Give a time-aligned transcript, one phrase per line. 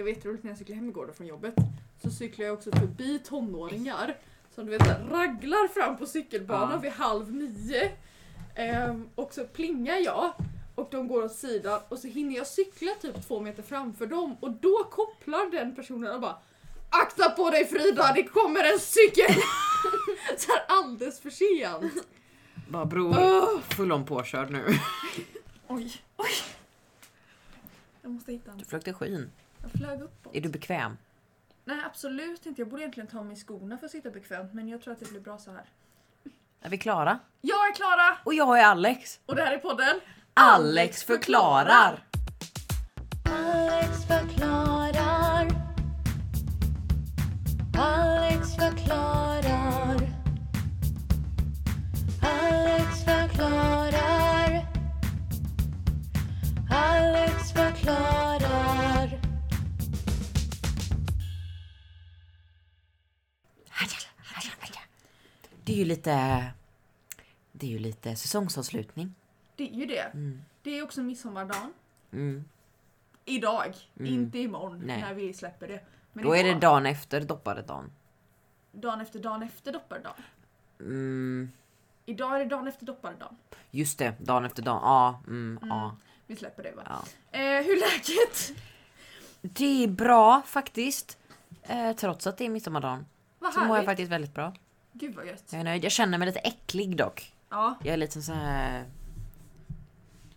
[0.00, 1.54] Det var jätteroligt när jag cyklade hem igår från jobbet.
[2.02, 4.16] Så cyklade jag också förbi tonåringar
[4.54, 6.78] som du vet raglar fram på cykelbanan Ja.
[6.78, 7.92] vid halv nio.
[8.54, 10.32] Ehm, och så plingar jag
[10.74, 14.36] och de går åt sidan och så hinner jag cykla typ två meter framför dem
[14.40, 16.36] och då kopplar den personen och bara
[16.90, 19.34] Akta på dig Frida, det kommer en cykel!
[20.36, 22.06] så här alldeles för sent.
[22.68, 23.60] Bara bror, Åh.
[23.60, 24.64] full on påkörd nu.
[25.68, 26.30] Oj, oj.
[28.02, 28.58] Jag måste hitta en.
[28.58, 29.30] Du flög till skyn.
[29.62, 30.36] Jag flög uppåt.
[30.36, 30.96] Är du bekväm?
[31.64, 34.68] Nej absolut inte, jag borde egentligen ta av mig skorna för att sitta bekvämt men
[34.68, 35.64] jag tror att det blir bra så här.
[36.62, 37.18] Är vi klara?
[37.40, 39.20] Jag är Klara Och jag är Alex.
[39.26, 40.00] och det här är podden
[40.34, 42.04] Alex förklarar.
[43.24, 45.48] Alex förklarar.
[47.78, 50.10] Alex förklarar.
[52.22, 54.66] Alex förklarar.
[56.70, 58.49] Alex förklarar.
[65.70, 66.44] Det är ju lite...
[67.52, 69.14] Det är ju lite säsongsavslutning.
[69.56, 70.00] Det är ju det.
[70.00, 70.42] Mm.
[70.62, 71.72] Det är också midsommardagen.
[72.12, 72.44] Mm.
[73.24, 74.12] Idag, Mm.
[74.14, 75.00] inte imorgon Nej.
[75.00, 75.80] när vi släpper det.
[76.12, 77.92] Men Då är det idag, dagen efter dopparedagen.
[78.72, 80.22] dagen efter dagen efter dopparedagen.
[80.80, 81.50] Mm.
[82.06, 83.36] Idag är det dagen efter dopparedagen.
[83.70, 84.80] Just det, dagen efter dagen.
[84.82, 86.82] Ja, mm, ja, Vi släpper det va?
[86.86, 87.02] ja.
[87.38, 88.62] Eh, hur är läget?
[89.42, 91.18] Det är bra faktiskt.
[91.62, 93.06] Eh, trots att det är midsommardagen.
[93.38, 93.88] Vad Så mår jag härligt.
[93.88, 94.52] faktiskt väldigt bra.
[94.92, 95.44] Gud vad gött.
[95.50, 95.84] Jag är nöjd.
[95.84, 97.34] Jag känner mig lite äcklig dock.
[97.48, 98.84] Ja, Jag är lite så här...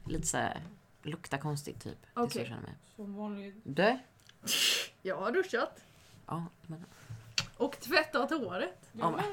[0.08, 0.62] Lite så här...
[1.04, 1.98] Luktar konstigt typ.
[2.02, 2.42] Det är så Okej.
[2.42, 2.74] jag känner mig.
[2.96, 3.56] som vanligt.
[3.64, 4.00] Du?
[5.02, 5.80] Jag har duschat.
[6.28, 6.86] Ja, men...
[7.58, 8.90] Och tvättat håret.
[8.92, 9.24] Ja, men,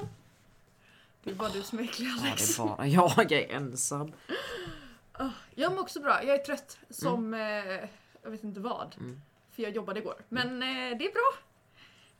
[1.25, 2.59] Det är bara du som är äcklig ja, det Alex.
[2.59, 3.13] är bara jag.
[3.17, 4.13] Jag är ensam.
[5.55, 6.25] Jag mår också bra.
[6.25, 7.41] Jag är trött som eh,
[8.23, 8.97] jag vet inte vad.
[9.01, 9.21] Mm.
[9.51, 10.15] För jag jobbade igår.
[10.29, 11.33] Men eh, det är bra.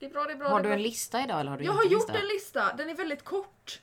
[0.01, 0.47] Det är bra, det är bra.
[0.49, 2.19] Har du en lista idag eller har du Jag har gjort lista?
[2.21, 2.73] en lista.
[2.77, 3.81] Den är väldigt kort.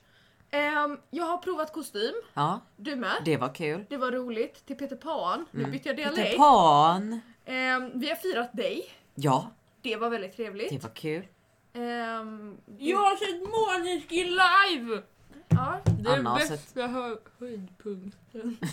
[0.51, 2.13] Ehm, jag har provat kostym.
[2.33, 3.11] Ja, Du med.
[3.25, 3.85] det var kul.
[3.89, 4.65] Det var roligt.
[4.65, 5.45] Till Peter Pan.
[5.51, 5.71] Nu Mm.
[5.71, 6.37] bytte jag Peter dialekt.
[6.37, 7.19] Pan!
[7.45, 8.85] Ehm, vi har firat dig.
[9.15, 9.51] Ja,
[9.81, 10.69] Det var väldigt trevligt.
[10.69, 11.27] det var kul.
[11.73, 15.01] Ehm, Jag har sett Måneskin live!
[15.47, 15.79] ja.
[16.03, 18.57] Det är bästa sett- hö- höjdpunkten.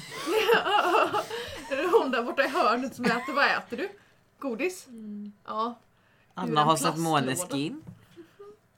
[1.92, 3.34] hon där borta i hörnet som äter?
[3.34, 3.88] Vad äter du?
[4.38, 4.86] Godis?
[5.46, 5.74] Ja.
[6.38, 7.10] Anna har sett plastlåda.
[7.10, 7.82] Måneskin.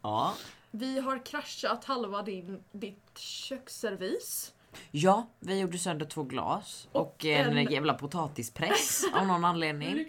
[0.02, 0.34] Ja.
[0.70, 4.54] Vi har kraschat halva din, ditt köksservis.
[4.90, 10.06] Ja, vi gjorde sönder två glas och, Och en, en- jävla potatispress av någon anledning.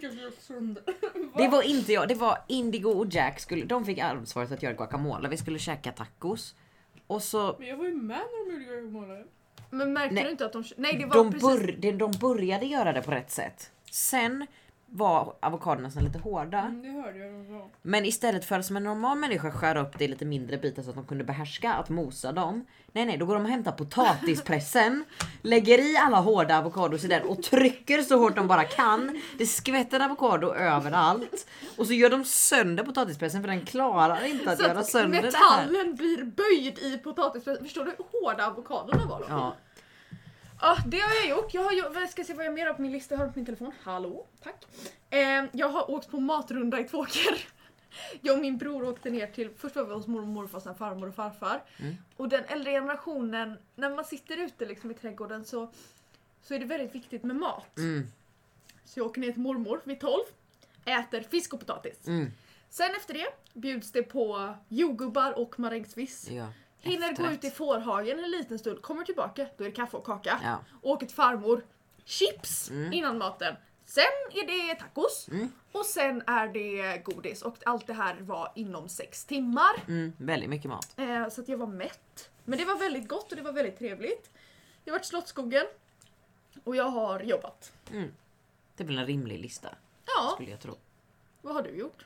[1.36, 3.40] Det var inte jag, det var Indigo och Jack.
[3.40, 5.28] Skulle, de fick ansvaret att göra guacamole.
[5.28, 6.54] Vi skulle käka tacos.
[7.06, 7.56] Och så...
[7.58, 9.24] Men jag var ju med när de gjorde guacamole.
[9.70, 10.24] Men märkte Nej.
[10.24, 10.64] du inte att de...
[10.76, 11.48] Nej det var De, precis...
[11.48, 13.70] bör, de, de började göra det på rätt sätt.
[13.90, 14.46] Sen
[14.92, 16.58] var avokadorna nästan lite hårda.
[16.58, 17.70] Mm, det hörde jag.
[17.82, 20.82] Men istället för att som en normal människa skära upp det i lite mindre bitar
[20.82, 22.66] så att de kunde behärska att mosa dem.
[22.92, 25.04] Nej nej, då går de och hämtar potatispressen,
[25.42, 29.20] lägger i alla hårda avokados i den och trycker så hårt de bara kan.
[29.38, 31.46] Det skvätter avokado överallt.
[31.76, 35.36] Och så gör de sönder potatispressen för den klarar inte att Så göra sönder det
[35.36, 35.66] här.
[35.66, 37.64] metallen blir böjd i potatispressen.
[37.64, 39.26] Förstår du hur hårda avokadorna var då?
[39.28, 39.56] Ja,
[40.60, 41.54] Ja, det har jag gjort.
[41.54, 43.14] Jag har gjort, vad ska se vad jag mer har på min lista.
[43.14, 43.72] Jag har på min telefon.
[43.82, 44.66] Hallå, tack.
[45.10, 47.44] Eh, jag har åkt på matrunda i Tvååker.
[48.20, 50.74] Jag och min bror åkte ner till, först var vi hos mormor och morfar, sen
[50.74, 51.62] farmor och farfar.
[51.78, 51.94] Mm.
[52.16, 55.70] Och den äldre generationen, när man sitter ute liksom i trädgården så,
[56.42, 57.76] så är det väldigt viktigt med mat.
[57.78, 58.06] mm,
[58.84, 60.22] Så jag åker ner till mormor vid 12,
[60.84, 62.06] äter fisk och potatis.
[62.06, 62.30] mm,
[62.70, 66.30] Sen efter det bjuds det på jordgubbar och marängsviss.
[66.30, 66.52] ja.
[66.80, 70.06] Hinner gå ut i fårhagen en liten stund, kommer tillbaka, då är det kaffe och
[70.06, 70.40] kaka.
[70.44, 70.58] Ja.
[70.82, 71.64] Åker till farmor,
[72.04, 72.92] chips Mm.
[72.92, 73.56] innan maten.
[73.84, 74.02] Sen
[74.32, 75.52] är det tacos Mm.
[75.72, 79.72] och sen är det godis och allt det här var inom sex timmar.
[79.88, 80.92] Mm, väldigt mycket mat.
[80.96, 82.30] Eh, så att jag var mätt.
[82.44, 84.30] Men det var väldigt gott och det var väldigt trevligt.
[84.84, 85.64] Jag har varit i Slottsskogen
[86.64, 87.72] och jag har jobbat.
[87.92, 88.12] Mm.
[88.76, 89.68] Det väl en rimlig lista
[90.06, 90.74] Ja, skulle jag tro.
[91.42, 92.04] vad har du gjort?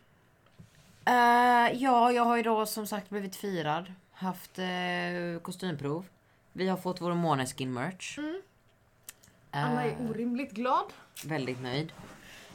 [1.05, 3.93] Eh, ja, jag har ju då som sagt blivit firad.
[4.15, 6.07] Haft uh, kostymprov.
[6.53, 8.19] Vi har fått vår Måneskin merch.
[8.19, 8.43] Mm.
[9.53, 10.93] Eh, Anna är orimligt glad.
[11.25, 11.93] väldigt nöjd.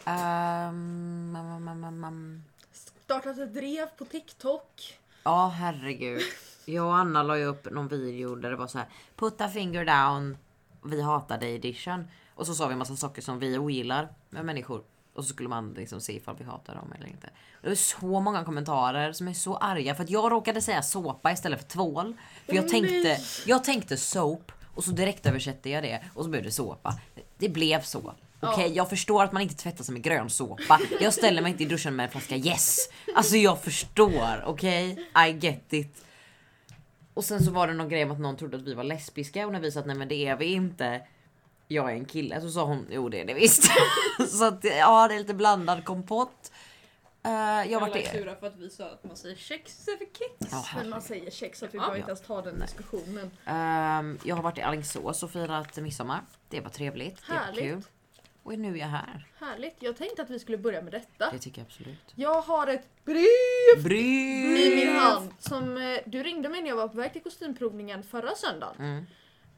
[0.06, 2.44] Mm, mm, mm, mm.
[2.72, 5.00] Startat ett drev på TikTok.
[5.24, 6.22] Ja, herregud.
[6.66, 8.88] Jag och Anna la ju upp någon video där det var så här.
[9.16, 10.38] Put a finger down.
[10.84, 12.08] Vi hatar dig edition.
[12.36, 14.84] Och så sa vi en massa saker som vi ogillar med människor.
[15.20, 17.30] Och så skulle man liksom se ifall vi hatar dem eller inte.
[17.62, 21.32] Det var så många kommentarer som är så arga för att jag råkade säga såpa
[21.32, 22.14] istället för tvål.
[22.46, 26.44] För jag tänkte, jag tänkte soap och så direkt översätter jag det och så blev
[26.44, 27.00] det såpa.
[27.38, 28.14] Det blev så.
[28.40, 28.74] Okej, Ja.
[28.76, 30.80] jag förstår att man inte tvättar sig med grönsåpa.
[31.02, 32.78] Jag ställer mig inte i duschen med en flaska Yes.
[33.16, 35.08] Alltså jag förstår, okej?
[35.28, 36.06] I get it.
[37.14, 39.46] Och sen så var det någon grej om att någon trodde att vi var lesbiska
[39.46, 41.02] och när vi sa att nej men det är vi inte.
[41.72, 43.64] Jag är en kille så sa hon jo det är det visst.
[44.30, 46.52] så att ja det är lite blandad kompott.
[47.28, 47.32] Uh,
[47.72, 48.12] jag är det.
[48.12, 50.52] sura för att vi sa att man säger kex istället för kex.
[50.52, 51.82] Ja, Men man säger check så att vi Ja.
[51.82, 53.32] behöver inte ens ta den diskussionen.
[53.46, 56.22] Ehm, jag har varit i Alingsås och firat midsommar.
[56.50, 57.28] Det var trevligt.
[57.28, 57.64] Det var Härligt.
[57.64, 57.82] kul.
[58.44, 59.28] Och nu är jag här.
[59.40, 59.76] Härligt.
[59.80, 61.32] Jag tänkte att vi skulle börja med detta.
[61.32, 62.14] Det tycker jag absolut.
[62.16, 64.58] Jag har ett brev Brev!
[64.58, 68.04] i min hand som eh, du ringde mig när jag var på väg till kostymprovningen
[68.04, 68.76] förra söndagen.
[68.80, 69.06] Mm.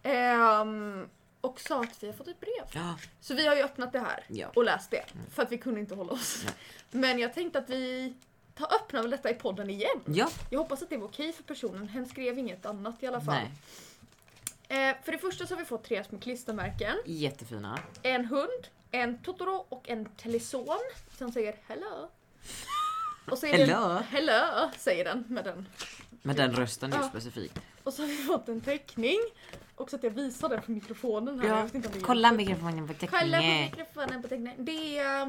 [0.03, 1.09] Ehm,
[1.41, 2.65] och sa att vi har fått ett brev.
[2.73, 4.47] Ja, Så vi har ju öppnat det här Ja.
[4.55, 5.05] och läst det.
[5.33, 6.41] För att vi kunde inte hålla oss.
[6.45, 6.53] Nej.
[6.91, 8.13] Men jag tänkte att vi
[8.55, 10.01] tar öppnar väl detta i podden igen.
[10.05, 10.29] ja.
[10.49, 11.87] Jag hoppas att det var okej för personen.
[11.87, 13.41] Hen skrev inget annat i alla fall.
[14.67, 16.97] Eh, för det första så har vi fått tre små klistermärken.
[17.05, 17.79] Jättefina.
[18.03, 20.79] En hund, en Totoro och en teleson
[21.17, 22.09] som säger hello.
[23.31, 23.97] Och så är det Hello.
[23.97, 25.67] En, hello säger den med den.
[26.21, 27.03] Med den rösten Ja.
[27.09, 27.59] specifikt.
[27.83, 29.17] Och så har vi fått en teckning.
[29.75, 31.47] Och så att jag visar den på mikrofonen här.
[31.47, 31.63] Jag Ja.
[31.63, 33.61] vet inte om det Kolla mikrofonen på Kolla på teckningen.
[33.65, 34.65] mikrofonen på teckningen.
[34.65, 35.21] Det är...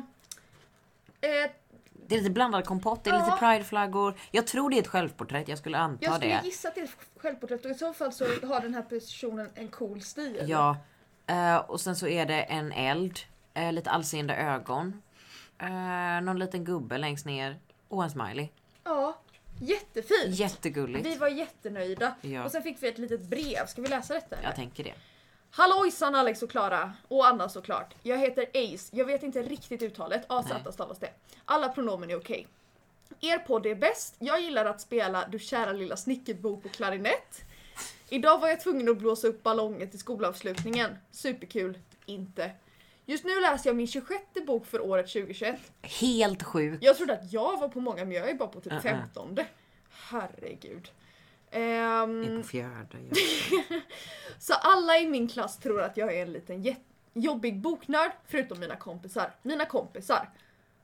[1.21, 1.51] Eh,
[2.07, 3.25] Det är lite blandad kompott, det är Ja.
[3.25, 4.15] lite prideflaggor.
[4.31, 6.47] Jag tror det är ett självporträtt, jag skulle anta jag skulle det.
[6.47, 9.49] gissa att det är ett självporträtt och i så fall så har den här personen
[9.55, 10.45] en cool stil.
[10.49, 10.77] Ja.
[11.27, 13.19] Eh, och sen så är det en eld,
[13.55, 15.03] eh, lite allseende ögon.
[15.63, 17.59] Uh, någon liten gubbe längst ner.
[17.93, 18.49] Och en smiley.
[18.85, 19.19] Ja,
[19.61, 20.39] jättefint.
[20.39, 21.07] Jättegulligt.
[21.07, 22.15] Vi var jättenöjda.
[22.21, 22.45] Ja.
[22.45, 23.67] Och sen fick vi ett litet brev.
[23.67, 24.37] Ska vi läsa detta?
[24.37, 24.49] eller?
[24.49, 24.95] Jag tänker det.
[25.51, 27.95] Hallojsan Alex och Klara och Anna såklart.
[28.03, 28.97] Jag heter Ace.
[28.97, 30.25] Jag vet inte riktigt uttalet.
[30.27, 31.11] AZ stavas det.
[31.45, 32.47] Alla pronomen är okej.
[33.21, 34.15] Er podd är bäst.
[34.19, 37.41] Jag gillar att spela Du kära lilla snickerbo på klarinett.
[38.09, 40.99] Idag var jag tvungen att blåsa upp ballongen till skolavslutningen.
[41.11, 41.79] Superkul.
[42.07, 42.51] Inte.
[43.07, 45.61] Just nu läser jag min 26 bok för året 2021.
[45.83, 46.83] Helt sjukt.
[46.85, 48.81] Jag trodde att jag var på många men jag är bara på typ Uh-uh.
[48.81, 49.37] 15.
[49.91, 50.91] Herregud.
[51.51, 52.99] Ehm, är på fjärde.
[54.39, 56.75] Så alla i min klass tror att jag är en liten
[57.15, 59.35] jobbig boknörd, förutom mina kompisar.
[59.43, 60.31] Mina kompisar.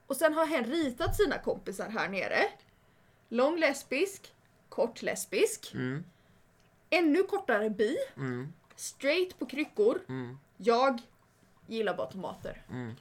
[0.07, 2.39] Och sen har hen ritat sina kompisar här nere.
[3.29, 4.33] Lång lesbisk,
[4.69, 6.05] kort lesbisk, Mm,
[6.91, 10.01] ännu kortare bi, mm, straight på kryckor.
[10.09, 11.01] mm, Jag
[11.69, 12.63] gillar bara tomater.
[12.71, 12.97] mm.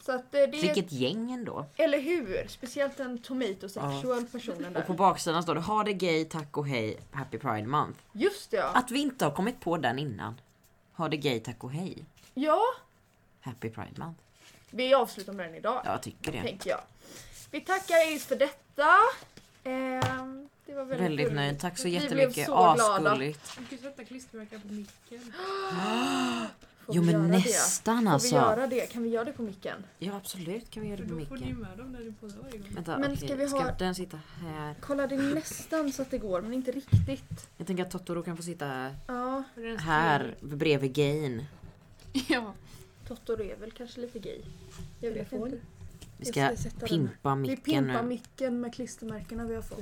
[0.00, 0.46] Så att eh, det är...
[0.62, 1.66] Vilket gäng ändå.
[1.76, 2.46] Eller hur?
[2.48, 4.98] Speciellt en tomatosexual personen Och på där.
[4.98, 7.98] baksidan står det ha det gay, tack och hej, happy pride month.
[8.12, 8.64] Just det ja.
[8.74, 10.40] Att vi inte har kommit på den innan.
[10.92, 12.04] Ha det gay, tack och hej,
[12.34, 12.60] Ja,
[13.40, 14.20] happy pride month.
[14.70, 15.82] vi avslutar med den idag.
[15.84, 16.42] Ja, jag tycker det.
[16.42, 16.80] tänker jag.
[17.50, 18.88] Vi tackar Ace för detta.
[19.64, 21.60] Ehm, det var väldigt, Väldigt nöjd.
[21.60, 22.46] Tack så Vi blev jättemycket.
[22.46, 23.10] så glada.
[23.10, 23.58] Asgulligt.
[23.58, 25.32] Du kan sätta klistermärken på micken.
[26.86, 28.00] Får Jo vi men göra nästan det?
[28.02, 28.34] Får vi alltså.
[28.34, 28.92] göra det?
[28.92, 29.84] Kan vi göra det på micken?
[29.98, 31.58] Ja absolut kan vi göra det på då får ni micken.
[31.60, 32.68] med dem när du poddar varje gång.
[32.74, 33.28] Vänta, Men okej.
[33.28, 34.74] ska vi ha- den sitta här?
[34.80, 37.48] Kolla det är nästan så att det går men inte riktigt.
[37.56, 39.42] Jag tänker att Totoro kan få sitta Ja,
[39.78, 41.44] här bredvid gayn.
[42.28, 42.52] Ja.
[43.08, 44.40] Totoro är väl kanske lite gay.
[45.00, 45.58] Jag vet inte.
[46.26, 48.08] Vi ska ska sätta den pimpa Vi micken pimpar nu.
[48.08, 49.78] micken med klistermärkena vi har fått.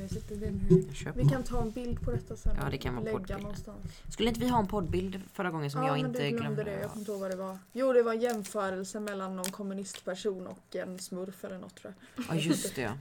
[1.17, 2.56] Vi kan ta en bild på detta sen.
[2.62, 3.79] Ja, det kan vara Lägga någonstans.
[4.09, 6.43] Skulle inte vi ha en poddbild förra gången som ja, jag men inte du glömde
[6.47, 6.65] glömde?
[6.65, 6.73] det.
[6.73, 6.89] Jag Ja.
[6.89, 7.59] kommer inte ihåg vad det var.
[7.73, 12.25] Jo, det var en jämförelse mellan någon kommunistperson och en smurf eller något tror jag.
[12.31, 12.93] Ja just det.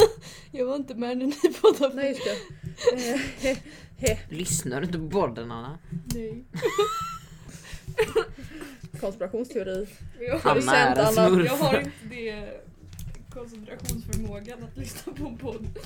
[0.50, 1.94] Jag var inte med när ni poddade.
[1.94, 2.22] Nej, just
[4.00, 4.18] det.
[4.36, 5.78] Lyssnar du inte på podden Anna?
[6.14, 6.44] Nej.
[9.00, 9.86] Konspirationsteori.
[10.20, 11.28] Jag Anna har, är en Anna.
[11.28, 11.46] smurf.
[11.46, 12.60] jag har inte det
[13.38, 15.78] koncentrationsförmågan att lyssna på en podd.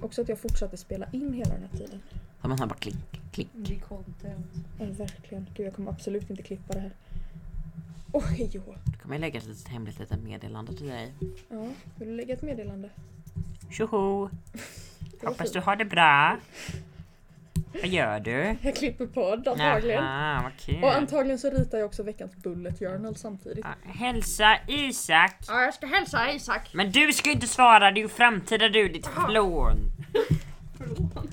[0.00, 2.02] Också att jag fortsatte spela in hela den här tiden.
[2.42, 3.48] Ja, man hör bara klick, klick.
[3.52, 4.46] Det är content.
[4.78, 5.46] Ja, verkligen.
[5.54, 6.92] Gud, jag kommer absolut inte klippa det här.
[8.12, 8.62] Åh, hej jo.
[8.84, 11.14] Då kommer jag lägga ett litet hemligt litet meddelande till dig.
[11.48, 12.90] Ja, vill du lägga ett meddelande?
[13.70, 14.28] Tjoho!
[15.22, 15.64] Var fint.
[15.64, 16.38] har det bra.
[17.72, 18.56] Vad gör du?
[18.62, 20.04] Jag klipper podd antagligen.
[20.58, 20.84] Kul.
[20.84, 23.64] Och antagligen så ritar jag också veckans bullet journal samtidigt.
[23.84, 25.36] Ja, Hälsa Isak.
[25.48, 26.70] Ja, jag ska hälsa Isak.
[26.74, 29.76] Men du ska inte svara, det är ju framtida du ditt flån.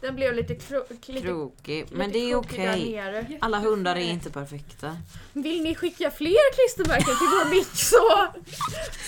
[0.00, 2.92] Den blev lite, kro- lite, Krokig, lite men det är okej.
[2.92, 3.26] nere.
[3.40, 4.96] Alla hundar är inte perfekta.
[5.32, 8.26] Vill ni skicka fler klistermärken till vår mick så,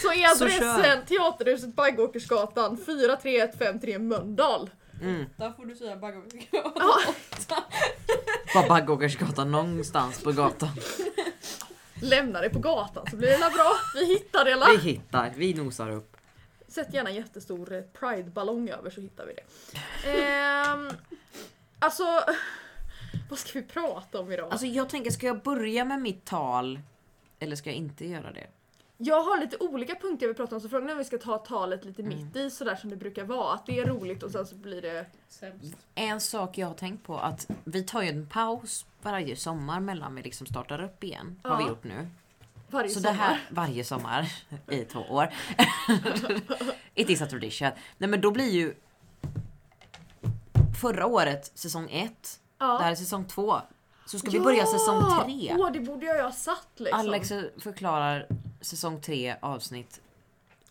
[0.02, 4.71] så är Så adressen Teaterhuset Baggåkersgatan 43153 Mölndal.
[5.02, 5.24] Mm.
[5.36, 6.22] Där får du säga bagge.
[6.50, 6.72] Ja,
[8.54, 10.68] Bara Baggåkersgatan någonstans på gatan.
[12.02, 13.72] lämna det på gatan så blir det bra.
[13.94, 14.66] Vi hittar det la.
[14.70, 16.16] Vi hittar, vi nosar upp.
[16.68, 19.42] Sätt gärna en jättestor eh, Pride-ballong över så hittar vi det.
[20.10, 20.90] Ehm,
[21.78, 22.04] alltså,
[23.30, 24.48] vad ska vi prata om idag?
[24.50, 26.80] Alltså jag tänker, ska jag börja med mitt tal
[27.38, 28.46] Eller ska jag inte göra det?
[28.98, 31.18] Jag har lite olika punkter jag vill prata om så frågan är om vi ska
[31.18, 32.18] ta talet lite Mm.
[32.18, 33.54] mitt i sådär som det brukar vara.
[33.54, 35.06] Att det är roligt och sen så blir det...
[35.28, 35.76] Sämst.
[35.94, 40.14] En sak jag har tänkt på att vi tar ju en paus varje sommar mellan
[40.14, 41.40] vi liksom startar upp igen.
[41.44, 41.68] Har vi Ja.
[41.68, 42.08] gjort nu.
[42.70, 43.12] Varje Så sommar.
[43.12, 44.32] det här varje sommar
[44.70, 45.28] i två år.
[46.94, 47.70] It is a tradition.
[47.98, 48.74] Nej men då blir ju
[50.80, 52.40] förra året säsong ett.
[52.58, 52.66] ja.
[52.78, 53.60] Det här är säsong två.
[54.06, 55.56] Så ska vi börja säsong tre.
[55.58, 57.00] Åh, det borde jag ju ha satt liksom.
[57.00, 58.26] Alex förklarar
[58.60, 60.00] säsong tre avsnitt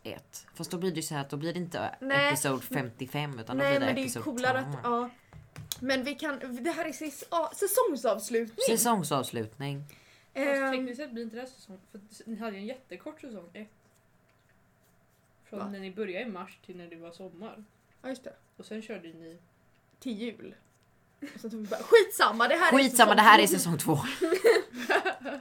[0.04, 0.48] ett.
[0.54, 2.28] Fast då blir det ju så här att då blir det inte Nej.
[2.28, 4.76] episod 55 utan då Nej blir det men det är episod coolare 12.
[4.76, 4.80] att...
[4.84, 5.10] Ja.
[5.80, 6.64] Men vi kan...
[6.64, 8.66] Det här är säs, ja, säsongsavslutning.
[8.70, 9.84] Säsongsavslutning.
[10.34, 11.78] Fast Ehm, tekniskt sett blir inte det här säsong...
[11.92, 13.68] För ni hade ju en jättekort säsong ett.
[15.44, 15.70] Från Va?
[15.70, 17.64] när ni började i mars till när det var sommar.
[18.02, 18.34] ja just det.
[18.58, 19.38] Och sen körde ni...
[20.00, 20.56] Till jul.
[21.36, 23.96] Och sen tog vi bara, skitsamma det här Skitsamma är det här är säsong säsong
[23.98, 23.98] två.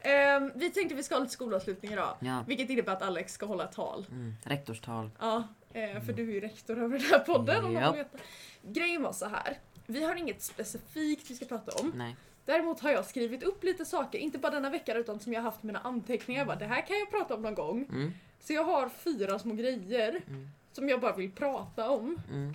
[0.00, 2.16] Ehm, Vi tänkte vi ska ha lite skolavslutning idag.
[2.20, 2.44] Ja.
[2.48, 4.06] Vilket innebär att Alex ska hålla ett tal.
[4.10, 5.10] Mm, rektorstal.
[5.20, 7.94] Ja, eh, för du är ju rektor över den här podden om någon Japp.
[7.94, 8.18] vill veta.
[8.62, 9.58] Grejen var så här.
[9.86, 11.92] Vi har inget specifikt vi ska prata om.
[11.94, 12.16] Nej.
[12.44, 15.50] Däremot har jag skrivit upp lite saker, inte bara denna vecka utan som jag har
[15.50, 16.40] haft mina anteckningar.
[16.40, 17.86] Jag bara, det här kan jag prata om någon gång.
[17.92, 20.48] Mm, Så jag har fyra små grejer Mm.
[20.72, 22.20] som jag bara vill prata om.
[22.30, 22.54] mm,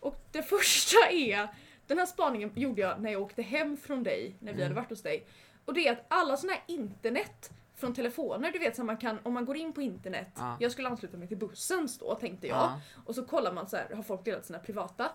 [0.00, 1.48] Och det första är,
[1.86, 4.62] den här spaningen gjorde jag när jag åkte hem från dig, när vi Mm.
[4.62, 5.26] hade varit hos dig.
[5.64, 9.18] Och det är att alla såna här internet från telefoner, du vet så man kan,
[9.22, 10.56] om man går in på internet, Ja.
[10.60, 12.56] jag skulle ansluta mig till bussens då tänkte jag.
[12.56, 12.80] ja.
[13.06, 15.10] Och så kollar man så här, har folk delat sina privata?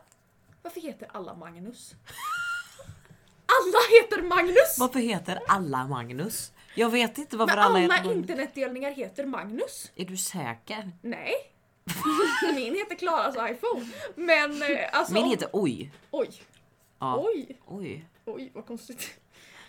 [0.61, 1.95] Varför heter alla Magnus?
[3.45, 4.77] Alla heter Magnus!
[4.79, 6.51] Varför heter alla Magnus?
[6.75, 8.15] Jag vet inte varför Men alla alla heter Magnus.
[8.17, 9.91] internetdelningar heter Magnus.
[9.95, 10.91] Är du säker?
[11.01, 11.33] Nej.
[12.55, 13.85] Min heter Klaras iPhone.
[14.15, 15.13] Men eh, alltså...
[15.13, 15.91] Min heter Oj.
[16.11, 16.29] Oj,
[16.99, 17.17] Ja.
[17.35, 18.05] oj, Oj.
[18.25, 19.19] oj vad konstigt.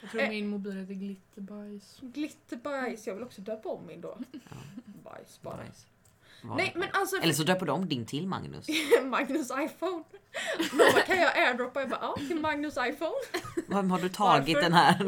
[0.00, 0.28] Jag tror Eh.
[0.28, 1.98] min mobil heter Glitterbajs.
[2.00, 4.18] Glitterbajs, jag vill också döpa om min då.
[5.04, 5.56] Bajs bara.
[5.56, 5.86] Bajs.
[6.56, 6.80] Nej det.
[6.80, 8.66] men alltså Eller så döper de din till Magnus.
[9.04, 10.04] Magnus iPhone.
[10.72, 11.80] Mamma kan jag airdroppa?
[11.80, 13.14] Jag bara ja, till Magnus iPhone.
[13.68, 14.62] Vem har du tagit Varför?
[14.62, 15.04] den här?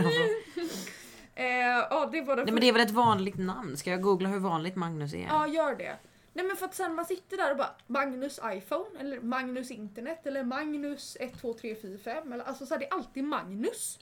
[1.35, 1.47] Eh,
[1.91, 3.76] ja det var den Nej men det är väl ett vanligt namn?
[3.76, 5.19] Ska jag googla hur vanligt Magnus är?
[5.26, 5.97] Ja, gör det.
[6.33, 10.27] Nej men för att sen man sitter där och bara Magnus iPhone eller Magnus internet
[10.27, 13.99] eller Magnus 1, 2, 3, 4, 5 eller alltså så här, det är alltid Magnus.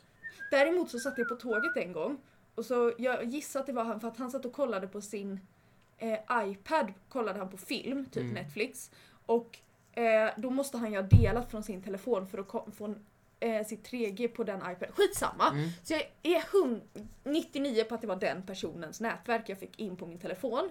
[0.51, 2.19] Däremot så satt jag på tåget en gång
[2.55, 5.01] och så jag gissar att det var han för att han satt och kollade på
[5.01, 5.41] sin
[5.99, 6.19] eh,
[6.51, 8.35] iPad kollade han på film, typ Mm.
[8.35, 8.91] Netflix
[9.27, 9.59] och
[9.93, 12.95] eh, då måste han ju ha delat från sin telefon för att få
[13.41, 14.93] eh, sitt 3G på den iPaden.
[14.93, 15.49] Skitsamma!
[15.49, 15.69] Mm.
[15.85, 19.97] Så jag är hund- 99 på att det var den personens nätverk jag fick in
[19.97, 20.71] på min telefon.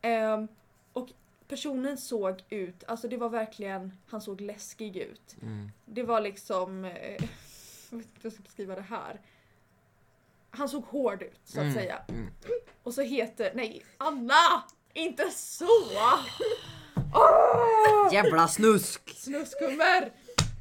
[0.00, 0.48] Ehm,
[0.94, 1.08] och
[1.48, 5.36] personen såg ut, alltså det var verkligen, han såg läskig ut.
[5.42, 5.70] Mm.
[5.84, 6.92] Det var liksom, eh,
[7.90, 9.20] jag vet inte hur jag ska beskriva det här.
[10.50, 11.74] Han såg hård ut så att Mm.
[11.74, 11.98] säga.
[12.08, 12.28] Mm.
[12.82, 14.64] Och så heter, nej Anna!
[14.92, 15.68] Inte så!
[17.14, 18.12] Åh!
[18.12, 19.10] Jävla snusk!
[19.16, 20.12] Snuskummer!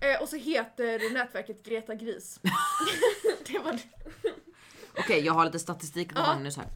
[0.02, 2.40] Eh, och så heter nätverket Greta Gris.
[3.48, 3.84] det var det.
[4.98, 6.22] Okej, jag har lite statistik på.
[6.22, 6.68] Magnus här.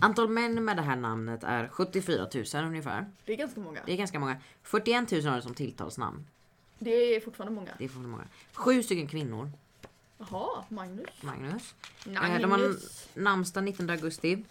[0.00, 3.06] Antal män med det här namnet är 74 000 ungefär.
[3.24, 3.80] Det är ganska många.
[3.86, 4.36] Det är ganska många.
[4.62, 6.26] 41 000 har det som tilltalsnamn.
[6.78, 7.70] Det är fortfarande många.
[7.78, 8.24] Det är fortfarande många.
[8.52, 9.50] Sju stycken kvinnor.
[10.18, 11.22] Jaha, Magnus.
[11.22, 11.74] Magnus.
[12.06, 12.40] Eh, Magnus.
[12.42, 12.74] De har
[13.22, 14.44] namnsdag 19 augusti.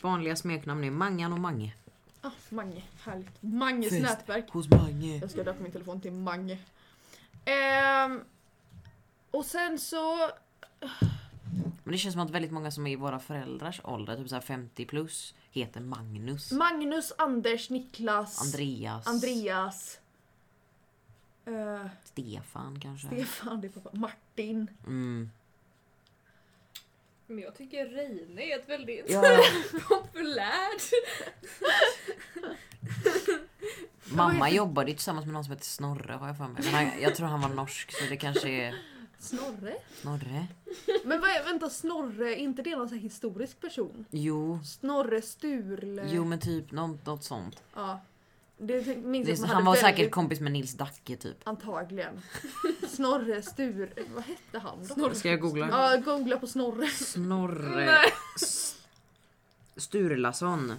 [0.00, 1.74] Vanliga smeknamn är Mangan och Mange.
[2.20, 3.42] Ah, Mange, härligt.
[3.42, 4.02] Manges Fest.
[4.02, 4.50] nätverk.
[4.50, 5.18] Hos Mange.
[5.18, 6.58] Jag ska döpa min telefon till Mange.
[7.44, 8.20] Ehm,
[9.30, 10.30] och sen så...
[11.86, 14.34] Men det känns som att väldigt många som är i våra föräldrars ålder, typ så
[14.34, 16.52] här 50 plus, heter Magnus.
[16.52, 19.06] Magnus, Anders, Niklas, Andreas.
[19.06, 20.00] Andreas.
[21.44, 23.06] eh, Stefan kanske.
[23.06, 23.90] Stefan, det är pappa.
[23.96, 24.70] Martin.
[24.86, 25.30] Mm.
[27.26, 29.22] Men jag tycker Reine är ett väldigt Ja,
[29.88, 30.82] populärt.
[34.04, 36.62] mamma jobbade ju tillsammans med någon som heter Snorre har jag för mig.
[36.64, 38.74] Men han, jag tror han var norsk så det kanske är
[39.18, 39.74] Snorre?
[40.00, 40.46] Snorre.
[41.04, 44.04] Men vad är, vänta, Snorre, är inte det någon sån här historisk person?
[44.10, 46.08] Jo, Snorre Sturle?
[46.12, 47.62] jo men typ något, något sånt.
[47.74, 48.00] Ja.
[48.58, 51.36] Det minns Det, man han var väldigt- säkert kompis med Nils Dacke typ.
[51.44, 52.20] Antagligen.
[52.88, 53.92] Snorre Stur...
[54.14, 55.14] Vad hette han då?
[55.14, 55.68] Ska jag googla?
[55.70, 56.86] Ja, googla på Snorre.
[56.86, 57.98] Snorre Nej.
[58.36, 58.76] S-
[59.76, 60.72] Sturlason.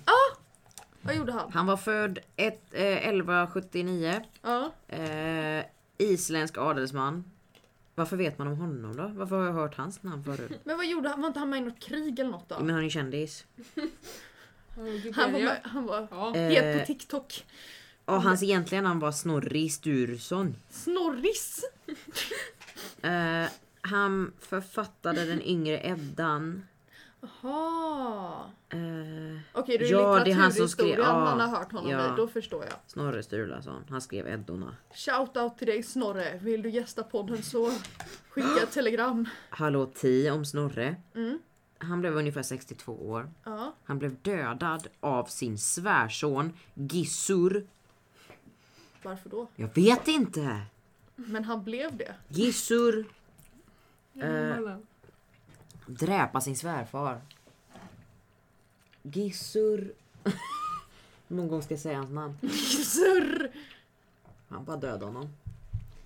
[1.01, 1.51] Vad gjorde han?
[1.53, 4.22] Han var född ett, eh, 1179.
[4.41, 4.72] Ja.
[4.88, 5.65] Eh,
[5.98, 7.32] isländsk adelsman.
[7.98, 9.08] Varför vet man om honom då?
[9.16, 10.51] Varför har jag hört hans namn förut?
[10.63, 11.22] Men vad gjorde han?
[11.22, 12.56] Var inte han med i något krig eller något då?
[12.60, 13.46] Men han är ju kändis.
[15.16, 16.34] Han var, med, han var Ja.
[16.36, 17.46] het på Eh, TikTok.
[18.06, 20.56] och hans egentliga namn var Snorri Sturluson.
[20.70, 21.63] Snorris.
[23.01, 23.46] Eh,
[23.82, 26.66] han författade den yngre Eddan.
[27.22, 28.44] Jaha.
[28.70, 28.80] Eh,
[29.54, 31.92] Okej, det är Ja, det är han som skrev- litteraturhistorien ja, man har hört honom
[31.92, 32.14] ja.
[32.14, 32.18] i.
[32.18, 32.74] Då förstår jag.
[32.88, 34.76] Snorre Sturlason, han skrev Eddorna.
[34.94, 36.38] Shoutout till dig Snorre.
[36.42, 37.72] Vill du gästa podden så
[38.30, 39.26] skicka ett telegram.
[39.50, 40.96] Hallå 10 om Snorre.
[41.16, 41.40] Mm.
[41.78, 43.30] Han blev ungefär 62 år.
[43.44, 43.74] Ja.
[43.84, 47.68] Han blev dödad av sin svärson Gissur.
[49.04, 49.48] Varför då?
[49.56, 50.62] Jag vet inte.
[51.16, 52.16] Men han blev det.
[52.28, 53.06] Gissur
[54.22, 54.78] Eh.
[55.88, 57.22] Dräpa sin svärfar.
[59.01, 59.94] Gissur...
[61.27, 62.38] Många gånger ska jag säga hans namn?
[62.86, 63.51] Surr.
[64.50, 65.29] Han bara dödade honom.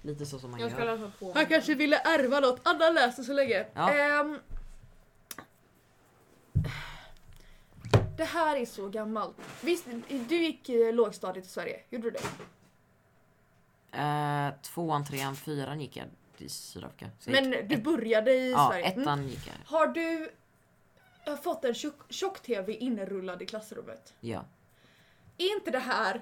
[0.01, 0.97] Lite så som man Jag ska gör.
[0.97, 1.31] läsa på.
[1.33, 2.59] Han kanske ville ärva något.
[2.63, 3.65] Anna läser så länge.
[3.73, 3.93] Ja.
[3.93, 4.39] Ehm,
[8.17, 9.35] det här är så gammalt.
[9.61, 9.85] Visst,
[10.29, 11.79] du gick eh, lågstadiet i Sverige?
[11.89, 12.19] Gjorde du det?
[13.97, 16.05] Eh, tvåan, trean, fyran gick jag
[16.41, 17.09] i Sydafrika.
[17.19, 18.85] Så jag Men gick du ett- började i Ja, Sverige?
[18.85, 19.01] Mm.
[19.01, 19.77] ettan gick jag.
[19.77, 20.29] Har du
[21.27, 24.13] eh, fått en tjock- tjock-tv inrullad i klassrummet?
[24.19, 24.45] Ja.
[25.37, 26.21] Är inte det här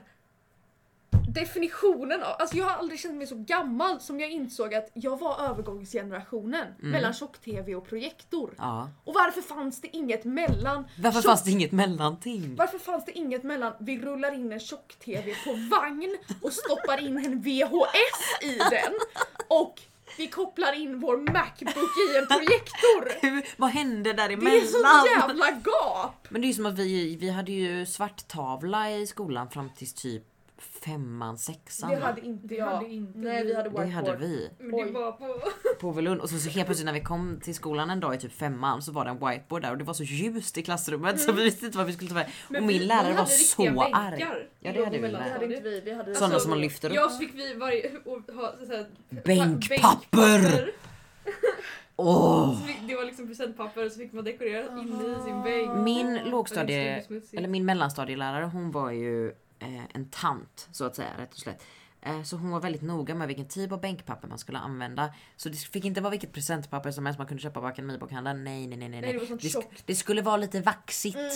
[1.34, 2.36] definitionen av...
[2.40, 6.68] Alltså jag har aldrig känt mig så gammal som jag insåg att jag var övergångsgenerationen
[6.80, 6.92] Mm.
[6.92, 8.54] mellan tjock-tv och projektor.
[8.58, 8.90] ja.
[9.04, 10.88] Och varför fanns det inget mellan...
[10.98, 12.56] Varför tjock- fanns det inget mellanting?
[12.56, 17.18] Varför fanns det inget mellan vi rullar in en tjock-tv på vagn och stoppar in
[17.18, 18.94] en VHS i den
[19.48, 19.82] och
[20.18, 23.22] vi kopplar in vår Macbook i en projektor?
[23.28, 24.68] Hur, vad hände Det är däremellan?
[24.68, 26.28] så jävla gap!
[26.30, 29.90] Men det är ju som att vi, vi hade ju svarttavla i skolan fram till
[29.94, 30.24] typ
[30.62, 31.90] femman, sexan.
[31.90, 32.66] Det hade inte Det jag.
[32.66, 35.42] hade inte Nej, vi hade det hade vi Men det var på...
[35.80, 36.22] på Velund.
[36.22, 38.82] Och så, så helt plötsligt när vi kom till skolan en dag i typ femman
[38.82, 41.44] så var det en whiteboard där och det var så ljust i klassrummet så vi
[41.44, 42.32] visste inte vad vi skulle ta vägen.
[42.50, 44.12] Och vi- min lärare vi var så riktiga arg.
[44.12, 45.82] bänkar Ja, det hade vi och Det hade inte vi.
[45.82, 46.96] vi hade Sådana Alltså, som man lyfter upp.
[46.96, 47.92] Ja, så fick vi varje...
[48.06, 48.86] Och ha, så här,
[49.26, 50.72] Bänkpapper!
[51.96, 52.60] Åh!
[52.62, 55.84] Så fick, det var liksom presentpapper så fick man dekorera inne i sin bänk.
[55.84, 59.34] Min Och lågstadie, eller min mellanstadielärare hon var ju
[59.94, 61.64] en tant så att säga rätt och slätt.
[62.02, 65.14] Eh, så hon var väldigt noga med vilken typ av bänkpapper man skulle använda.
[65.36, 68.44] Så det fick inte vara vilket presentpapper som helst man kunde köpa på akademibokhandeln.
[68.44, 69.02] Nej nej nej nej.
[69.02, 71.18] Nej, det det, sk- det skulle vara lite vaxigt.
[71.18, 71.30] Mm.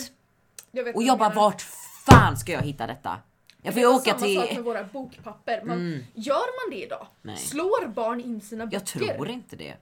[0.70, 1.60] Jag vet Och vad jag bara vart
[2.06, 3.20] fan ska jag hitta detta?
[3.62, 4.56] Jag får Det ju var åka samma sak till...
[4.56, 5.62] med våra bokpapper.
[5.64, 6.34] Man, Mm, Gör
[6.66, 7.06] man det idag?
[7.22, 7.36] nej.
[7.36, 8.76] Slår barn in sina böcker?
[8.78, 9.76] Jag tror inte det.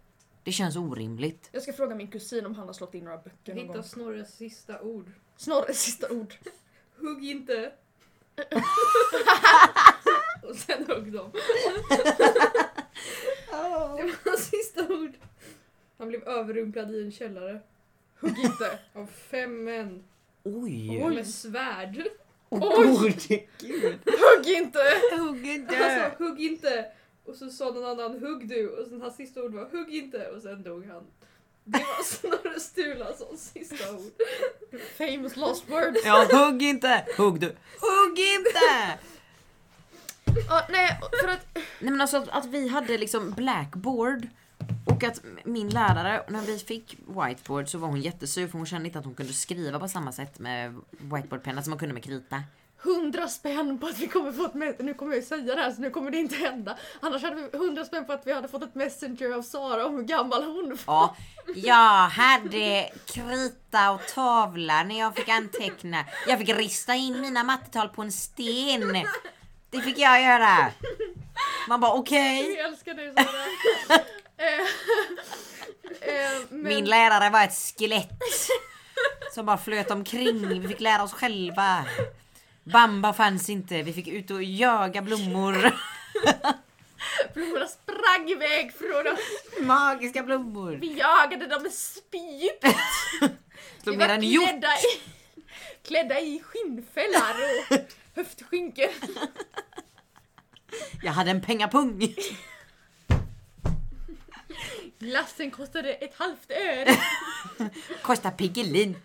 [0.44, 1.48] Det känns orimligt.
[1.52, 3.82] Jag ska fråga min kusin om han har slått in några böcker någon gång.
[3.82, 5.12] Snorres sista ord.
[5.36, 6.34] Snorre, sista ord.
[7.00, 7.72] Hugg inte.
[10.42, 11.30] och sen högg de.
[13.96, 15.12] Det var hans sista ord.
[15.98, 17.60] Han blev överrumplad i en källare.
[18.20, 18.78] Hugg inte.
[18.92, 20.04] Av fem män.
[20.42, 21.04] Oj!
[21.14, 22.02] Med svärd.
[22.48, 23.48] Oj!
[23.58, 23.98] Gud!
[24.04, 24.78] Hugg inte!
[25.18, 26.12] Hugg Han inte!
[26.18, 26.86] sa hugg inte.
[27.24, 28.68] Och så sa någon annan hugg du.
[28.68, 30.30] Och sen hans sista ord var hugg inte.
[30.30, 31.06] Och sen dog han.
[31.64, 34.12] Det var Snorre Sturlasons sista ord.
[34.98, 36.00] Famous lost words.
[36.04, 37.04] Ja, hugg inte!
[37.16, 37.46] Hugg du!
[37.80, 38.98] Hugg inte!
[40.48, 41.46] Ja, nej, för att...
[41.54, 44.28] Nej men alltså att, att vi hade liksom blackboard
[44.86, 48.86] och att min lärare, när vi fick whiteboard så var hon jättesur för hon kände
[48.86, 52.42] inte att hon kunde skriva på samma sätt med whiteboardpenna som man kunde med krita.
[52.84, 55.60] Hundra spänn på att vi kommer få ett me- Nu kommer jag ju säga det
[55.62, 56.76] här så nu kommer det inte hända.
[57.00, 59.96] Annars hade vi hundra spänn på att vi hade fått ett messenger av Sara om
[59.96, 61.10] hur gammal hon var.
[61.46, 66.04] Ja, jag hade krita och tavla när jag fick anteckna.
[66.26, 69.06] Jag fick rista in mina mattetal på en sten.
[69.70, 70.72] Det fick jag göra.
[71.68, 72.46] Man bara okej.
[72.46, 73.98] Vi älskar dig Sara.
[74.38, 78.10] Eh, eh, men- Min lärare var ett skelett.
[79.34, 80.60] Som bara flöt omkring.
[80.60, 81.84] Vi fick lära oss själva.
[82.64, 83.82] Bamba fanns inte.
[83.82, 85.54] Vi fick ut och jaga blommor.
[87.34, 89.66] Blommorna sprang iväg från oss.
[89.66, 90.72] Magiska blommor.
[90.72, 92.64] Vi jagade dem med spjut.
[93.84, 95.00] Vi var klädda i,
[95.86, 97.34] klädda i skinnfällar
[97.70, 97.78] och
[98.14, 98.90] höftskynken.
[101.02, 102.14] Jag hade en pengapung.
[104.98, 106.96] Glassen kostade ett halvt öre.
[108.02, 108.96] Kostar Piggelin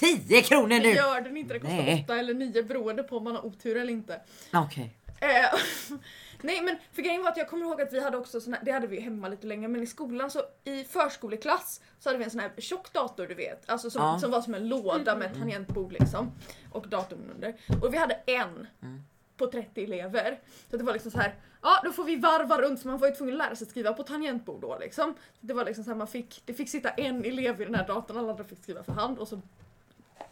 [0.00, 0.88] 10 kronor Det nu.
[0.92, 2.02] gör den inte, det kostar Nej.
[2.04, 4.20] åtta eller nio beroende på om man har otur eller inte.
[4.52, 4.94] Okej.
[5.20, 5.58] Eh,
[6.42, 8.72] nej men för grejen var att jag kommer ihåg att vi hade också såna, det
[8.72, 12.30] hade vi hemma lite länge, men i skolan så i förskoleklass så hade vi en
[12.30, 14.18] sån här tjock dator du vet, alltså som, Ja.
[14.18, 16.32] som var som en låda med ett tangentbord liksom.
[16.72, 17.54] Och datorn under.
[17.82, 19.02] Och vi hade en Mm.
[19.36, 20.40] på 30 elever.
[20.70, 23.08] Så det var liksom så här, ja då får vi varva runt så man var
[23.08, 25.14] ju tvungen att lära sig skriva på tangentbord då liksom.
[25.40, 27.86] Det var liksom så här, man fick, det fick sitta en elev i den här
[27.86, 29.40] datorn, alla andra fick skriva för hand och så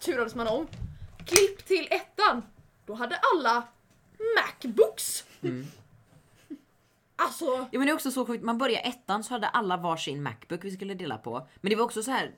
[0.01, 0.67] turades man om.
[1.25, 2.43] Klipp till ettan!
[2.87, 3.69] Då hade alla
[4.37, 5.25] Macbooks!
[5.43, 5.67] Mm.
[7.17, 8.45] Alltså, Ja, men det är också så sjukt.
[8.45, 11.49] Man börjar ettan så hade alla varsin Macbook vi skulle dela på.
[11.61, 12.35] Men det var också så här.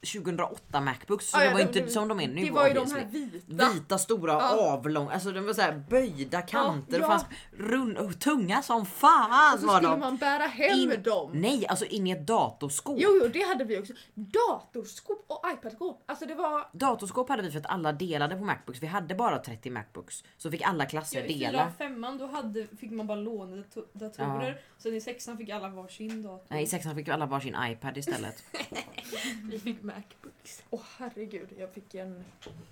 [0.00, 1.30] 2008 Macbooks.
[1.30, 2.74] Så Ja, det ja, var ju det- inte som de är nu Det var ju
[2.74, 3.70] de här vita.
[3.74, 4.72] Vita stora Ja.
[4.72, 6.98] avlånga, alltså de var så här böjda kanter.
[7.00, 7.04] ja.
[7.06, 10.00] och fanns rund, och tunga som fan Och så var skulle de.
[10.00, 11.30] man bära hem In- dem.
[11.34, 12.96] Nej, alltså in i ett datorskåp.
[12.98, 13.92] Jo, jo, det hade vi också.
[14.14, 16.02] Datorskåp och iPadskåp.
[16.06, 16.68] Alltså det var...
[16.72, 18.82] Datorskåp hade vi för att alla delade på Macbooks.
[18.82, 20.24] Vi hade bara 30 Macbooks.
[20.36, 21.66] Så fick alla klasser Ja, I dela.
[21.66, 24.60] och femman då hade, fick man bara låna dato- datorer.
[24.78, 26.46] Sen i sexan fick alla varsin dator.
[26.48, 28.44] Nej, i sexan fick alla varsin iPad istället.
[29.50, 30.62] Vi fick Macbooks.
[30.70, 32.24] Åh herregud, jag fick en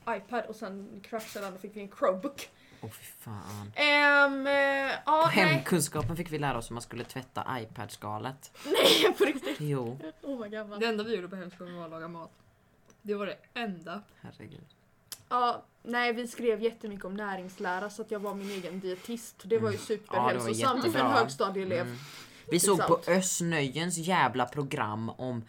[0.08, 2.50] iPad och sen kraschade den och fick vi en Chromebook.
[2.80, 3.72] Åh fy fan.
[3.74, 3.84] Eh,
[5.06, 8.52] ja, På hemkunskapen fick vi lära oss hur man skulle tvätta iPad-skalet.
[8.66, 9.56] Nej, på riktigt.
[9.60, 10.80] Jo, Åh vad gammal.
[10.80, 12.30] Det enda vi gjorde på hemskolan var att laga mat.
[13.02, 14.02] Det var det enda.
[14.20, 14.66] herregud.
[15.28, 19.42] Ja, nej, vi skrev jättemycket om näringslära så att jag var min egen dietist.
[19.44, 19.80] Det var ju Mm.
[19.80, 21.86] Ja, superhälsosamt för en högstadieelev.
[21.86, 21.98] Mm.
[22.50, 23.08] Vi såg på Sant.
[23.08, 25.44] Ösnöjens jävla program om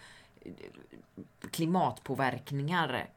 [1.52, 3.08] klimatpåverkningar.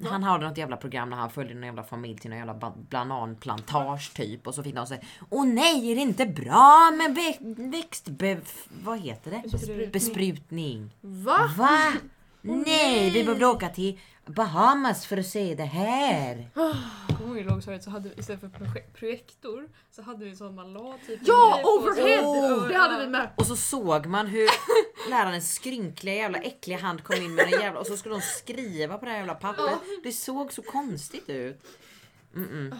[0.00, 0.10] Ja.
[0.10, 2.72] Han hade något jävla program när han följde någon jävla familj till någon jävla ba-
[2.90, 7.70] bananplantage typ och så fick de säga Åh nej är det inte bra med vä-
[7.70, 8.40] växtbe...
[8.84, 9.42] vad heter det?
[9.50, 9.90] Besprutning.
[9.92, 10.90] Besprutning.
[11.00, 11.50] Va?
[11.58, 11.92] Va?
[12.42, 16.50] Nej, vi behövde åka till Bahamas för att se det här.
[17.18, 20.36] Kommer ihåg i lågstadiet så hade vi istället för proje- projektor så hade vi en
[20.36, 22.60] sån man la typ Ja, overhead!
[22.60, 22.68] sig.
[22.68, 23.30] Det hade vi med.
[23.36, 24.48] Och så såg man hur
[25.10, 28.98] lärarens skrynkliga jävla äckliga hand kom in med den jävla och så skulle de skriva
[28.98, 29.78] på det här jävla pappret.
[30.02, 31.62] Det såg så konstigt ut.
[32.34, 32.76] Mm-mm.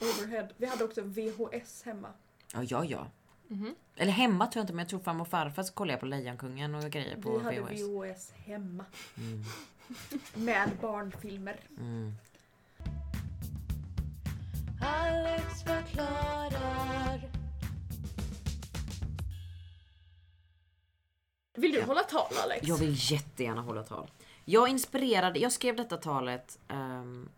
[0.00, 0.48] Overhead.
[0.56, 2.08] Vi hade också VHS hemma.
[2.54, 3.06] Ja, ja, ja.
[3.54, 3.74] Mhm.
[3.96, 6.06] Eller hemma tror jag inte men jag tror farmor och farfar så kollade jag på
[6.06, 7.80] Lejonkungen och grejer på Vi hade VHS.
[7.80, 8.84] VHS hemma.
[9.16, 9.44] Mm.
[10.44, 11.60] Med barnfilmer.
[11.78, 12.14] Mm.
[14.82, 17.30] Alex förklarar.
[21.56, 21.84] Vill du Ja.
[21.86, 22.68] hålla tal Alex?
[22.68, 24.10] Jag vill jättegärna hålla tal.
[24.44, 27.28] Jag inspirerade, jag skrev detta talet ehm,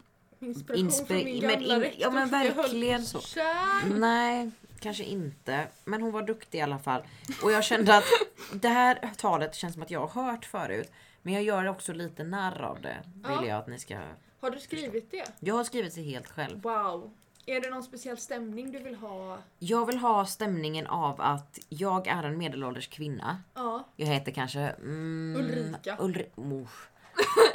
[0.40, 2.02] Inspiration Inspi- från min men gamla in- rektor.
[2.02, 3.20] ja, men verkligen så.
[3.20, 3.98] kär.
[3.98, 4.50] Nej,
[4.80, 5.66] kanske inte.
[5.84, 7.02] Men hon var duktig i alla fall.
[7.42, 8.04] Och jag kände att
[8.52, 10.90] det här talet känns som att jag har hört förut.
[11.22, 12.96] Men jag gör också lite narr av det.
[13.14, 13.46] Vill Ja.
[13.46, 13.98] jag att ni ska...
[14.40, 15.24] Har du skrivit det?
[15.40, 16.62] Jag har skrivit det helt själv.
[16.62, 17.10] Wow.
[17.46, 19.38] Är det någon speciell stämning du vill ha?
[19.58, 23.42] Jag vill ha stämningen av att jag är en medelålders kvinna.
[23.54, 23.84] Ja.
[23.96, 24.60] Jag heter kanske...
[24.60, 25.96] Mm, Ulrika.
[26.00, 26.68] Ulri oh.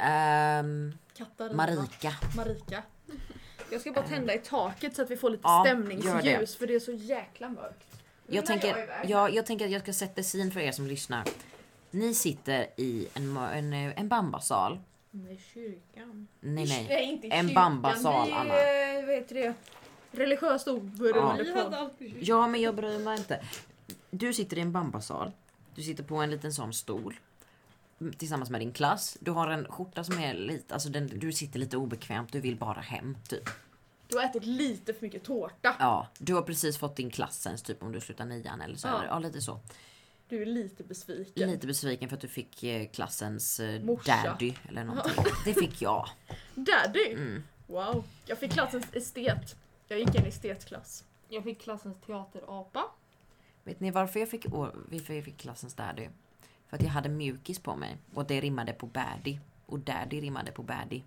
[0.00, 1.56] Ehm, Katarina.
[1.56, 2.12] Marika.
[2.36, 2.82] Marika.
[3.72, 6.74] Jag ska bara tända i taket så att vi får lite Ja, stämningsljus för det
[6.74, 7.86] är så jäkla mörkt.
[8.26, 9.10] Jag tänker, iväg.
[9.10, 11.24] jag, jag tänker att jag ska sätta scen för er som lyssnar.
[11.90, 14.80] Ni sitter i en, en, eh, en bambasal.
[15.10, 16.28] Nej, kyrkan.
[16.40, 16.86] Nej nej.
[16.88, 17.54] Nej, inte En kyrkan.
[17.54, 18.54] bambasal, Vi, Anna.
[18.54, 19.54] eh, vad heter det?
[20.10, 20.72] Religiöst Ja.
[20.72, 23.44] oberoende alltid Ja men jag bryr mig inte.
[24.10, 25.32] Du sitter i en bambasal.
[25.74, 27.14] Du sitter på en liten sån stol.
[28.02, 29.16] Mm, Tillsammans med din klass.
[29.20, 32.32] Du har en skjorta som är lite, alltså den, du sitter lite obekvämt.
[32.32, 33.48] Du vill bara hem typ.
[34.08, 35.76] Du har ätit lite för mycket tårta.
[35.78, 38.88] Ja, du har precis fått din klassens typ om du slutar nian eller så.
[38.88, 39.00] Ja.
[39.04, 39.60] Ja, ja lite så.
[40.28, 41.50] Du är lite besviken.
[41.50, 44.22] Lite besviken för att du fick eh, klassens eh, Morsa.
[44.24, 45.24] daddy eller någonting.
[45.44, 46.08] Det fick jag.
[46.54, 47.12] Daddy!
[47.12, 47.42] Mm.
[47.66, 48.04] Wow.
[48.26, 49.56] Jag fick klassens estet.
[49.88, 51.04] Jag gick i en estetklass.
[51.28, 52.84] Jag fick klassens teaterapa.
[53.64, 54.46] Vet ni varför jag fick,
[54.90, 56.08] jag fick klassens daddy?
[56.72, 59.38] För att jag hade mjukis på mig och det rimmade på baddy.
[59.66, 61.02] Och daddy rimmade på baddy.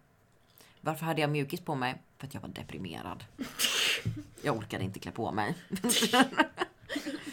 [0.82, 2.02] Varför hade jag mjukis på mig?
[2.18, 3.24] För att jag var deprimerad.
[4.42, 5.56] Jag orkade inte klä på mig.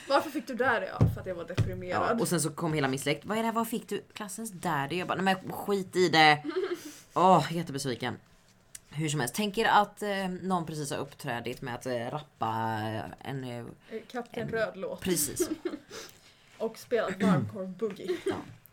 [0.09, 0.99] Varför fick du där ja?
[1.15, 2.21] För att jag var Ja, deprimerad.
[2.21, 3.25] och sen så kom hela min släkt.
[3.25, 3.53] Vad är det här?
[3.55, 4.03] Vad fick du?
[4.13, 4.97] Klassens daddy?
[4.97, 6.43] Jag bara, nej men skit i det.
[7.15, 8.17] Åh, jättebesviken.
[8.89, 12.55] Hur som helst, tänk er att eh, någon precis har uppträdit med att eh, rappa
[13.21, 13.45] en...
[13.45, 13.65] Eh,
[14.13, 15.01] Kapten En- Rödlåt.
[15.01, 15.49] precis.
[16.63, 18.17] Och spelat varmkorv boogie.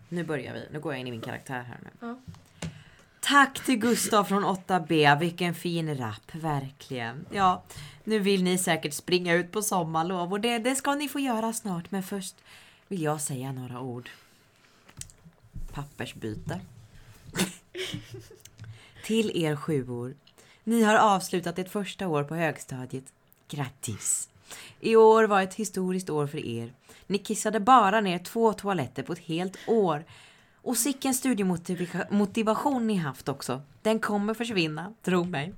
[0.10, 0.68] Nu börjar vi.
[0.72, 1.90] Nu går jag in i min karaktär här nu.
[2.08, 2.20] Ja.
[3.20, 5.20] Tack till Gustav från 8B.
[5.20, 7.26] Vilken fin rap, verkligen.
[7.32, 7.64] Ja,
[8.04, 11.54] nu vill ni säkert springa ut på sommarlov och det, det ska ni få göra
[11.54, 11.92] snart.
[11.92, 12.36] Men först
[12.88, 14.10] vill jag säga några ord.
[15.74, 16.60] Pappersbyte.
[19.04, 20.16] till er sjuor.
[20.64, 23.06] Ni har avslutat ert första år på högstadiet.
[23.48, 24.30] Grattis!
[24.80, 26.74] I år var ett historiskt år för er.
[27.08, 30.06] Ni kissade bara ner två toaletter på ett helt år.
[30.62, 33.62] Och sicken studiemotivation ni haft också.
[33.82, 35.54] Den kommer försvinna, tro mig.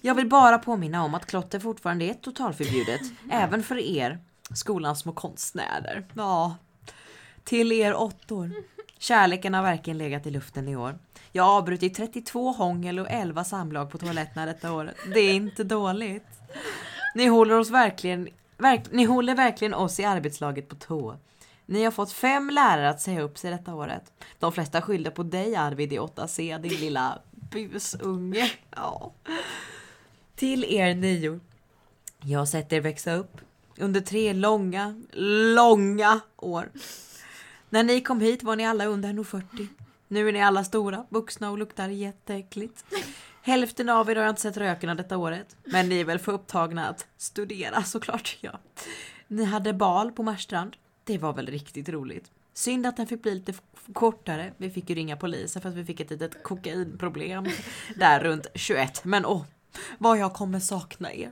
[0.00, 3.00] Jag vill bara påminna om att klotter fortfarande är totalförbjudet.
[3.30, 4.18] även för er,
[4.54, 6.06] skolans små konstnärer.
[6.14, 6.56] Ja.
[7.44, 8.52] Till er åttor.
[8.98, 10.98] Kärleken har verkligen legat i luften i år.
[11.32, 14.96] Jag har avbrutit 32 hångel och 11 samlag på toaletterna detta året.
[15.14, 16.26] Det är inte dåligt.
[17.14, 21.16] Ni håller oss verkligen, verk, ni håller verkligen oss i arbetslaget på tå.
[21.66, 24.12] Ni har fått fem lärare att säga upp sig detta året.
[24.38, 28.50] De flesta skyllde på dig Arvid i 8C, din lilla busunge.
[28.70, 29.12] Ja.
[30.34, 31.40] Till er nio.
[32.20, 33.40] Jag har sett er växa upp
[33.78, 35.02] under tre långa,
[35.54, 36.68] långa år.
[37.68, 39.68] När ni kom hit var ni alla under 1,40.
[40.08, 42.84] Nu är ni alla stora, vuxna och luktar jätteäckligt.
[43.46, 45.56] Hälften av er har jag inte sett röken av detta året.
[45.64, 48.38] Men ni är väl för upptagna att studera såklart.
[48.40, 48.58] Ja.
[49.28, 50.76] Ni hade bal på Marstrand.
[51.04, 52.30] Det var väl riktigt roligt.
[52.54, 53.54] Synd att den fick bli lite
[53.92, 54.52] kortare.
[54.56, 57.46] Vi fick ju ringa polisen för att vi fick ett litet kokainproblem
[57.96, 59.04] där runt 21.
[59.04, 59.42] Men åh,
[59.98, 61.30] vad jag kommer sakna er.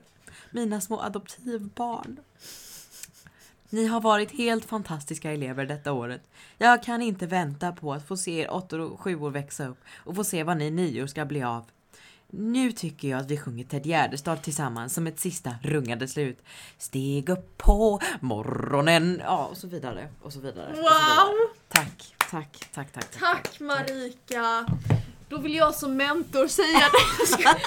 [0.51, 2.20] Mina små adoptivbarn.
[3.70, 6.22] Ni har varit helt fantastiska elever detta året.
[6.59, 10.16] Jag kan inte vänta på att få se er åttor och sjuor växa upp och
[10.16, 11.64] få se vad ni nior ska bli av.
[12.34, 16.42] Nu tycker jag att vi sjunger Ted Gärdestad tillsammans som ett sista rungande slut.
[16.78, 19.20] Steg upp på morgonen.
[19.24, 20.08] Ja, och så vidare.
[20.22, 20.70] Och så vidare.
[20.70, 21.28] och så vidare.
[21.28, 21.48] Wow!
[21.68, 23.10] Tack, tack, tack, tack.
[23.20, 23.60] tack.
[23.60, 24.66] Marika!
[25.28, 27.60] Då vill jag som mentor säga det.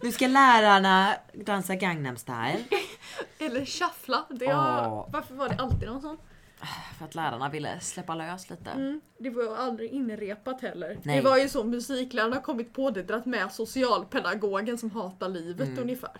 [0.02, 2.64] Nu ska lärarna dansa Gangnam style.
[3.38, 4.26] Eller shuffla.
[4.30, 5.08] Det har, Åh.
[5.12, 6.16] Varför var det alltid någon sån?
[6.98, 8.70] För att lärarna ville släppa lös lite.
[8.70, 10.98] Mm, det var ju aldrig inrepat heller.
[11.02, 11.16] Nej.
[11.16, 15.68] Det var ju så musiklärarna har kommit på det, dragit med socialpedagogen som hatar livet
[15.68, 15.78] Mm.
[15.82, 16.16] ungefär.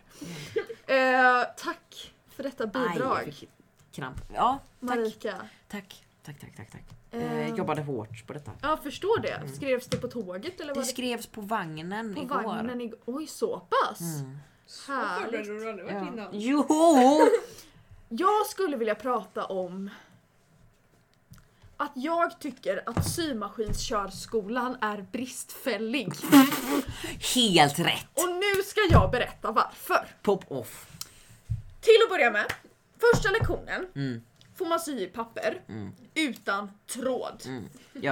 [0.87, 3.19] Eh, tack för detta bidrag.
[3.19, 3.51] Aj, fick
[3.93, 4.17] kramp.
[4.35, 4.89] Ja, tack.
[4.97, 5.35] Marika.
[5.69, 6.71] Tack, tack, tack, tack.
[6.73, 6.83] tack.
[7.11, 8.51] Eh, Eh, jobbade hårt på detta.
[8.63, 9.49] Ja, förstår det.
[9.57, 12.43] Skrevs det på tåget eller Det var det skrevs på vagnen på igår.
[12.43, 12.99] vagnen igår?
[13.05, 14.01] Oj, så pass?
[14.01, 14.39] Mm.
[14.67, 15.25] Så Härligt.
[15.47, 16.13] förberedd har du aldrig varit Ja.
[16.13, 16.29] innan.
[16.33, 16.67] Jo!
[18.09, 19.91] Jag skulle vilja prata om
[21.77, 26.13] att jag tycker att symaskinskörsskolan är bristfällig.
[27.35, 28.07] Helt rätt!
[28.15, 30.09] Och nu ska jag berätta varför.
[30.23, 30.87] Pop off.
[31.81, 32.47] Till att börja med,
[33.13, 34.23] första lektionen Mm.
[34.59, 35.93] får man sy i papper Mm.
[36.15, 37.43] utan tråd.
[37.47, 37.65] Mm.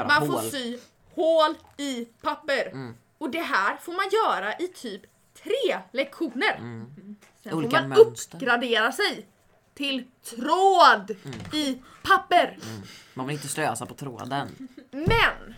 [0.06, 0.50] Man får hål.
[0.50, 0.78] sy
[1.14, 2.66] hål i papper.
[2.72, 2.94] Mm.
[3.18, 5.02] Och det här får man göra i typ
[5.42, 6.56] tre lektioner.
[6.58, 7.16] Mm.
[7.42, 8.36] Sen Olika får man mönster.
[8.36, 9.26] uppgradera sig
[9.74, 11.40] till tråd Mm.
[11.52, 12.58] i papper.
[13.14, 14.68] Man vill inte slösa på tråden.
[14.90, 15.54] Men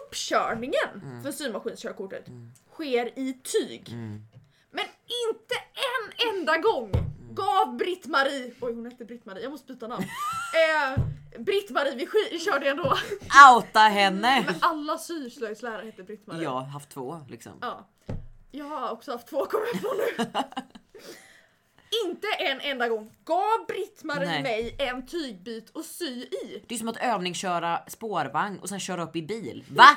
[0.00, 2.26] uppkörningen för symaskinskörkortet
[2.72, 3.88] sker i tyg.
[3.88, 4.22] Mm.
[4.70, 4.84] Men
[5.30, 6.90] inte en enda gång
[7.32, 10.04] gav Britt-Marie, oj hon hette Britt-Marie, jag måste byta namn.
[10.94, 11.04] eh,
[11.38, 12.96] Britt-Marie, vi körde ändå.
[13.56, 14.42] Outa henne!
[14.46, 16.42] Men alla syslöjdslärare hette Britt-Marie.
[16.42, 17.52] Jag har haft två liksom.
[17.60, 17.88] Ja.
[18.50, 20.26] Jag har också haft två kommer jag på nu.
[22.04, 24.42] Inte en enda gång gav Britt-Marie Nej.
[24.42, 26.64] mig en tygbit att sy i.
[26.66, 29.64] Det är som att övningsköra spårvagn och sen köra upp i bil.
[29.68, 29.96] Va?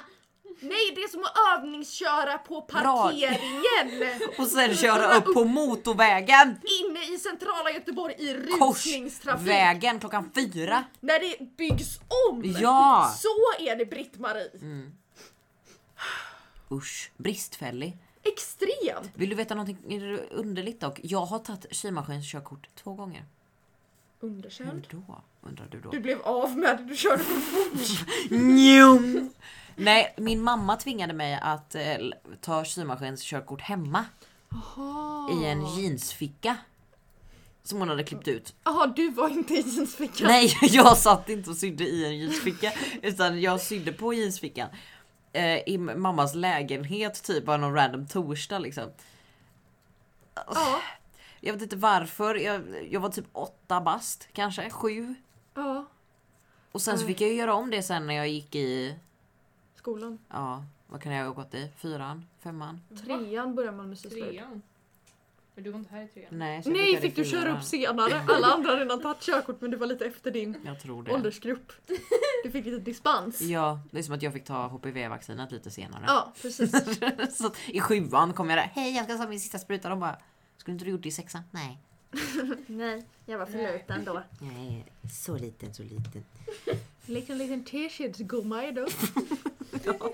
[0.60, 4.20] Nej, det är som att övningsköra på parkeringen.
[4.38, 6.60] Och sen köra upp på motorvägen!
[6.86, 9.40] Inne i centrala Göteborg i rusningstrafik.
[9.40, 10.84] Korsvägen klockan fyra.
[11.00, 12.44] När det byggs om.
[12.60, 13.14] Ja!
[13.18, 14.52] Så är det Britt-Marie.
[16.72, 17.98] Usch, bristfällig.
[18.34, 19.12] Extremt.
[19.14, 19.78] Vill du veta någonting
[20.32, 21.00] underligt dock?
[21.04, 23.26] Jag har tagit symaskinskörkort två gånger.
[24.22, 24.88] Hur Underkänd.
[24.92, 25.22] då?
[25.42, 25.90] Undrar du då?
[25.90, 28.08] Du blev av med det, du körde för fort.
[28.32, 29.30] Njum.
[29.76, 31.84] Nej, min mamma tvingade mig att eh,
[32.42, 34.06] ta symaskinskörkort hemma
[35.32, 36.58] i en jeansficka.
[37.64, 38.56] Som hon hade klippt ut.
[38.64, 40.28] Jaha, du var inte i jeansfickan.
[40.28, 42.74] Nej, jag satt inte och sydde i en jeansficka.
[43.02, 44.70] Utan jag sydde på jeansfickan.
[45.38, 48.92] Eh, I mammas lägenhet typ bara någon random torsdag liksom.
[50.36, 50.82] Ja.
[51.40, 52.36] Jag vet inte varför.
[52.36, 55.16] Jag, jag var typ åtta bast kanske, sju.
[55.54, 55.86] ja.
[56.72, 58.96] Och sen så fick jag ju göra om det sen när jag gick i,
[59.76, 60.20] Skolan.
[60.30, 61.70] ja vad kan jag ha gått i?
[61.78, 62.26] Fyran?
[62.40, 62.82] Femman?
[63.06, 64.24] Trean börjar man med syslöjd.
[64.24, 64.62] Trean.
[65.58, 66.28] Men du var inte här i trean.
[66.32, 67.58] Nej, så jag Nej, fick du köra fyran.
[67.58, 68.22] upp senare?
[68.30, 71.12] Alla andra har redan tagit körkort men du var lite efter din Jag tror det.
[71.14, 71.72] åldersgrupp.
[72.44, 73.42] Du fick lite dispens.
[73.42, 76.04] Ja, det är som att jag fick ta HPV-vaccinet lite senare.
[76.08, 76.72] Ja, precis.
[77.38, 79.90] så att I sjuan kom jag där, hej jag ska ta min sista spruta.
[79.90, 80.18] De bara,
[80.58, 81.42] skulle inte du gjort det i sexan?
[81.52, 81.78] Nej.
[82.68, 84.24] Nej, jag var för liten då.
[84.42, 86.24] Nej, så liten, så liten.
[87.06, 88.88] Liten liten teskedsgumma är du.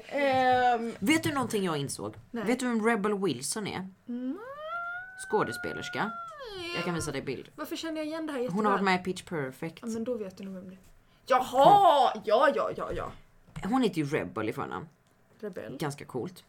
[0.07, 2.15] Ehm, Vet du någonting jag insåg?
[2.31, 2.43] Nej.
[2.43, 3.87] Vet du vem Rebel Wilson är?
[4.07, 4.39] mm,
[5.29, 6.11] Skådespelerska.
[6.75, 7.49] Jag kan visa dig bild.
[7.55, 8.55] varför känner jag igen det här jätteväl?
[8.55, 9.77] Hon har varit med i Pitch Perfect.
[9.81, 10.79] Ja, men då vet du nog vem det är.
[11.25, 12.21] Jaha!
[12.25, 13.11] Ja, ja, ja, ja.
[13.63, 14.87] Hon heter ju Rebel i förnamn.
[15.39, 15.77] Rebell.
[15.77, 16.43] Ganska coolt.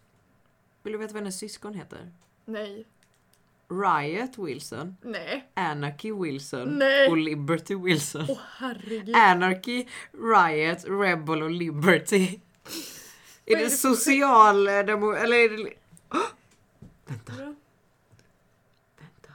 [0.83, 2.13] Vill du veta vad hennes syskon heter?
[2.45, 2.85] Nej.
[3.69, 5.49] Riot Wilson, Nej.
[5.55, 7.09] Anarchy Wilson Nej.
[7.11, 8.27] och Liberty Wilson.
[8.29, 9.17] Åh herregud.
[9.17, 12.41] Anarchy, Riot, Rebel och Liberty.
[13.47, 15.13] Är är det det för- socialdemo...
[15.13, 15.73] Eller är det...
[16.15, 16.21] Åh!
[17.07, 17.55] Vänta, Ja.
[18.99, 19.33] vänta.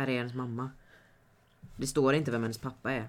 [0.00, 0.70] Här är hennes mamma.
[1.76, 3.08] Det står inte vem hennes pappa är.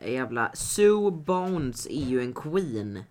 [0.00, 3.04] Jävla Sue Bones är ju en queen.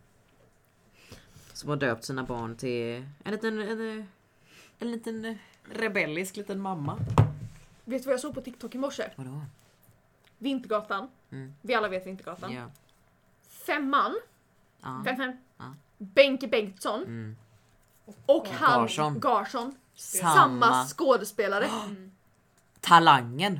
[1.53, 4.07] Som har döpt sina barn till en liten, en,
[4.79, 6.97] en liten rebellisk liten mamma.
[7.85, 9.09] Vet du vad jag såg på TikTok i morse?
[9.15, 9.41] Vadå?
[10.37, 11.09] Vintergatan.
[11.29, 11.53] Mm.
[11.61, 12.53] Vi alla vet Vintergatan.
[12.53, 12.71] Ja.
[13.49, 14.15] Femman.
[14.81, 15.01] ja.
[15.05, 15.37] Fem, fem.
[15.57, 15.73] Ja.
[15.97, 17.03] Benke Bengtsson.
[17.03, 17.35] Mm.
[18.25, 19.19] Och han Garsson.
[19.19, 19.75] Garsson.
[19.95, 20.33] Samma.
[20.33, 21.69] Samma skådespelare.
[21.85, 22.11] Mm.
[22.81, 23.59] Talangen.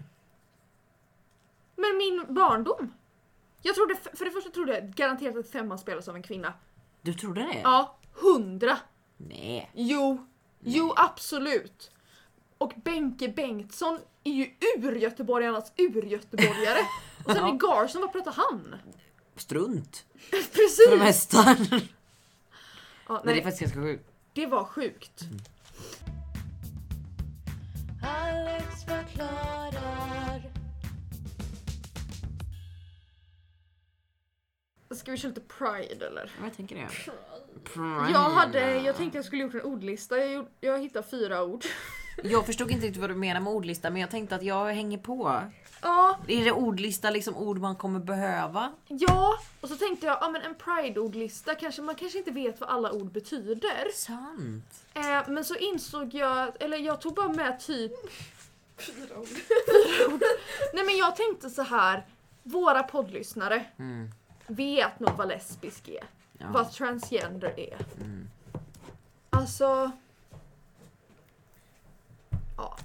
[1.75, 2.93] Men min barndom.
[3.61, 6.53] Jag trodde, för det första trodde jag garanterat att femman spelas av en kvinna.
[7.01, 7.59] Du trodde det?
[7.63, 8.77] Ja, hundra.
[9.17, 9.71] Nej.
[9.73, 10.27] Jo,
[10.59, 11.91] jo absolut.
[12.57, 16.79] Och Benke Bengtsson är ju ur-göteborgarnas ur-göteborgare.
[17.25, 17.53] Och sen Ja.
[17.53, 18.75] är Garsson, vad pratar han?
[19.35, 20.05] Strunt.
[20.29, 20.99] För det Precis!
[20.99, 21.37] mesta.
[23.07, 24.09] Ja, Men det är nej, faktiskt ganska sjukt.
[24.33, 25.21] det var sjukt.
[28.01, 30.41] Alex förklarar.
[34.95, 36.31] Ska vi köra lite pride eller?
[36.43, 36.87] Jag tänker det.
[38.11, 41.63] Jag, hade, jag tänkte jag skulle gjort en ordlista, jag, gjorde- jag hittade fyra ord.
[42.23, 44.97] Jag förstod inte riktigt vad du menar med ordlista men jag tänkte att jag hänger
[44.97, 45.41] på.
[45.81, 48.71] Ja, Är det ordlista liksom ord man kommer behöva?
[48.87, 49.33] ja.
[49.61, 52.91] Och så tänkte jag, ja men en pride-ordlista, kanske, man kanske inte vet vad alla
[52.91, 53.87] ord betyder.
[53.95, 54.65] Sant.
[54.99, 57.91] Eh, men så insåg jag, eller jag tog bara med typ
[58.77, 59.27] Fyra ord.
[60.73, 62.05] Nej men jag tänkte så här.
[62.43, 64.09] Våra poddlyssnare Mm.
[64.47, 66.03] vet nog vad lesbisk är.
[66.37, 66.45] Ja.
[66.53, 67.77] Vad transgender är.
[68.01, 68.27] Mm.
[69.29, 69.91] Alltså...
[72.57, 72.77] Ja.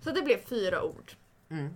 [0.00, 1.12] Så det blev fyra ord.
[1.50, 1.74] Mm.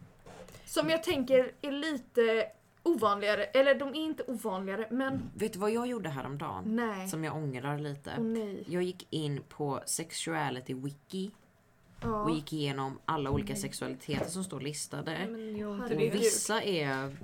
[0.66, 2.46] Som jag tänker är lite
[2.82, 3.44] ovanligare.
[3.44, 6.76] Eller de är inte ovanligare men Vet du vad jag gjorde häromdagen?
[6.76, 7.08] nej.
[7.08, 8.12] Som jag ångrar lite.
[8.18, 8.64] Åh nej.
[8.66, 11.30] Jag gick in på sexuality wiki
[12.02, 12.22] Ja.
[12.22, 15.26] och gick igenom alla olika sexualiteter som står listade.
[15.30, 17.16] Men jag Och vissa är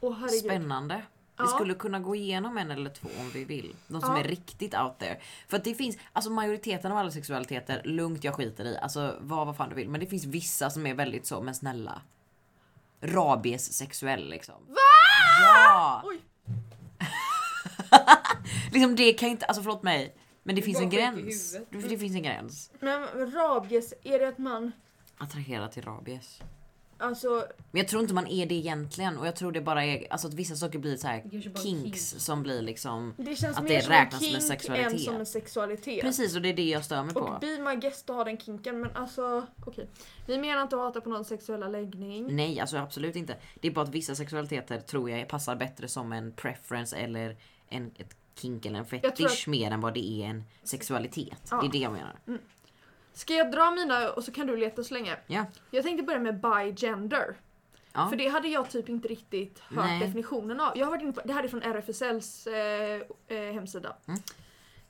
[0.00, 0.94] Åh spännande.
[1.38, 1.46] Vi Ja.
[1.46, 3.74] skulle kunna gå igenom en eller två om vi vill.
[3.88, 4.20] De som Ja.
[4.20, 5.20] är riktigt out there.
[5.48, 8.76] För att det finns, alltså majoriteten av alla sexualiteter, lugnt jag skiter i.
[8.78, 9.88] Alltså vad, vad fan du vill.
[9.88, 12.02] Men det finns vissa som är väldigt så, men snälla.
[13.00, 14.54] Rabies sexuell liksom.
[14.68, 14.76] Va?
[15.42, 16.02] Ja!
[16.04, 16.20] Oj.
[18.72, 20.16] liksom det kan inte, alltså förlåt mig.
[20.42, 21.56] Men det finns en gräns.
[21.70, 22.70] Det, det finns en gräns.
[22.80, 24.72] Men rabies, är det att man...
[25.18, 26.40] Attrahera till rabies.
[26.98, 27.28] Alltså,
[27.70, 30.28] Men jag tror inte man är det egentligen och jag tror det bara är alltså
[30.28, 31.96] att vissa saker blir så här kinks kink.
[31.96, 34.92] som blir liksom det känns Att mer det som räknas som en sexualitet.
[34.92, 36.00] än som en sexualitet.
[36.00, 37.20] Precis och det är det jag stör mig på.
[37.20, 39.88] Och be my guest att ha den kinken men alltså okej.
[40.26, 42.36] Vi menar inte att hata på någon sexuella läggning.
[42.36, 43.36] Nej alltså absolut inte.
[43.60, 47.36] Det är bara att vissa sexualiteter tror jag passar bättre som en preference eller
[47.68, 51.48] en ett kink eller en fetisch mer än vad det är en sexualitet.
[51.50, 51.60] Ja.
[51.60, 52.16] Det är det jag menar.
[53.16, 55.16] Ska jag dra mina och så kan du leta så länge?
[55.26, 55.46] Ja.
[55.70, 57.36] Jag tänkte börja med bigender.
[57.92, 58.08] Ja.
[58.08, 60.00] För det hade jag typ inte riktigt hört Nej.
[60.00, 60.78] definitionen av.
[60.78, 63.96] Jag har varit inne på, det här är från RFSLs eh, eh, hemsida.
[64.08, 64.20] Mm.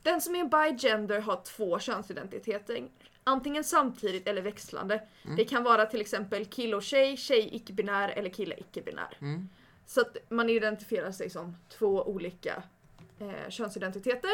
[0.02, 2.88] Den som är bigender har två könsidentiteter.
[3.24, 5.02] Antingen samtidigt eller växlande.
[5.24, 5.36] Mm.
[5.36, 9.18] Det kan vara till exempel kille och tjej, tjej icke-binär eller kille icke-binär.
[9.20, 9.48] Mm.
[9.86, 12.62] Så att man identifierar sig som två olika
[13.18, 14.30] eh, könsidentiteter.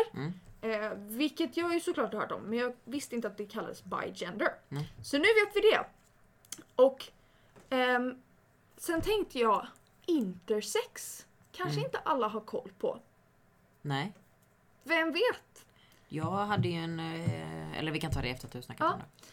[0.62, 3.84] Eh, vilket jag ju såklart har hört om, men jag visste inte att det kallades
[3.84, 4.54] bigender.
[4.70, 4.82] Mm.
[5.02, 5.84] Så nu vet vi det.
[6.76, 7.06] Och
[7.70, 8.22] ehm,
[8.76, 9.66] sen tänkte jag
[10.06, 11.26] intersex.
[11.52, 11.84] Kanske Mm.
[11.84, 13.00] inte alla har koll på.
[13.82, 14.12] Nej.
[14.84, 15.64] Vem vet?
[16.08, 18.92] Jag hade ju en, eh, eller vi kan ta det efter att du snackat Ja.
[18.94, 19.26] om det.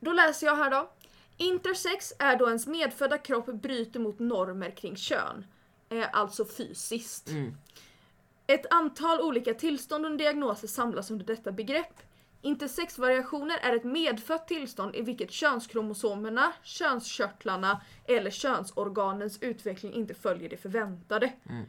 [0.00, 0.90] Då läser jag här då.
[1.36, 5.46] Intersex är då ens medfödda kropp bryter mot normer kring kön.
[5.88, 7.28] Eh, alltså fysiskt.
[7.28, 7.54] Mm.
[8.46, 12.00] Ett antal olika tillstånd och diagnoser samlas under detta begrepp.
[12.42, 20.56] Intersexvariationer är ett medfött tillstånd i vilket könskromosomerna, könskörtlarna eller könsorganens utveckling inte följer det
[20.56, 21.32] förväntade.
[21.48, 21.66] Mm.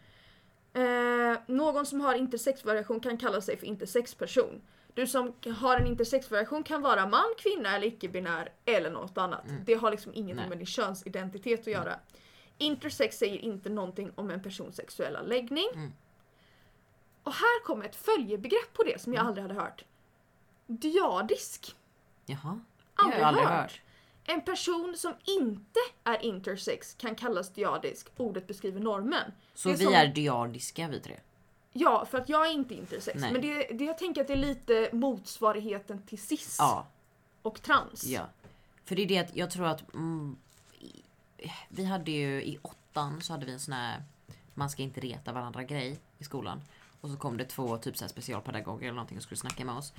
[0.73, 4.61] Eh, någon som har intersexvariation kan kalla sig för intersexperson.
[4.93, 9.49] Du som har en intersexvariation kan vara man, kvinna eller icke-binär eller något annat.
[9.49, 9.61] Mm.
[9.65, 10.49] Det har liksom ingenting Nej.
[10.49, 11.99] med din könsidentitet att göra.
[12.57, 15.67] Intersex säger inte någonting om en persons sexuella läggning.
[17.25, 19.27] Och här kommer ett följebegrepp på det som jag Mm.
[19.27, 19.83] aldrig hade hört.
[20.67, 21.75] Diadisk.
[22.25, 22.59] Jaha.
[22.95, 23.81] Det har Aldrig, jag aldrig hört.
[24.27, 28.07] En person som inte är intersex kan kallas diadisk.
[28.17, 29.31] Ordet beskriver normen.
[29.53, 31.19] Så Det är vi som- är diadiska vi tre?
[31.73, 33.21] Ja, för att jag är inte intersex.
[33.21, 33.31] Nej.
[33.31, 36.87] Men det, det, jag tänker att det är lite motsvarigheten till cis Ja.
[37.41, 38.03] och trans.
[38.05, 38.21] Ja.
[38.85, 40.35] För det är det att jag tror att mm,
[41.69, 44.03] vi hade ju i åttan så hade vi en sån här
[44.53, 46.61] man ska inte reta varandra grej i skolan.
[47.05, 49.75] Och så kom det två typ så här specialpedagoger eller någonting och skulle snacka med
[49.75, 49.93] oss.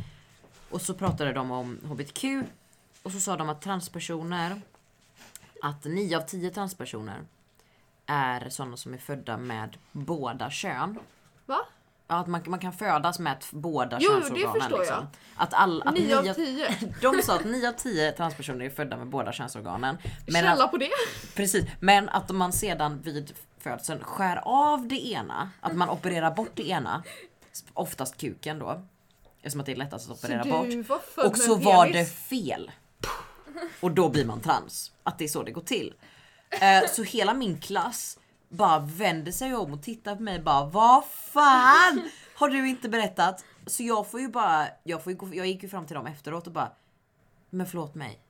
[0.71, 2.25] Och så pratade de om HBTQ
[3.03, 4.61] och så sa de att transpersoner
[5.63, 7.21] att 9 av 10 transpersoner
[8.07, 10.99] är sådana som är födda med båda kön.
[11.47, 11.59] Va?
[12.09, 14.61] Ja, att man, man kan födas med båda Jo, det könsorganen.
[14.61, 14.81] förstår jag.
[14.81, 15.07] liksom.
[15.37, 16.95] Att all, att 9 av nio- 10.
[17.03, 19.99] De sa att 9 av 10 transpersoner är födda med båda könsorganen.
[20.27, 20.91] Men Källa att, på det.
[21.35, 23.35] precis, men att man sedan vid
[23.67, 27.03] födseln skär av det ena, att man opererar bort det ena,
[27.75, 28.83] oftast kuken då,
[29.37, 30.91] eftersom att det är lättast att operera bort.
[31.17, 32.71] Och så var det fel.
[33.81, 34.93] Och då blir man trans.
[35.03, 35.95] Att det är så det går till.
[36.51, 41.05] Eh, så hela min klass bara vänder sig om och tittar på mig bara vad
[41.05, 43.45] fan har du inte berättat?
[43.67, 46.07] Så jag får ju bara, jag, får ju gå, jag gick ju fram till dem
[46.07, 46.73] efteråt och bara
[47.51, 48.21] men förlåt mig.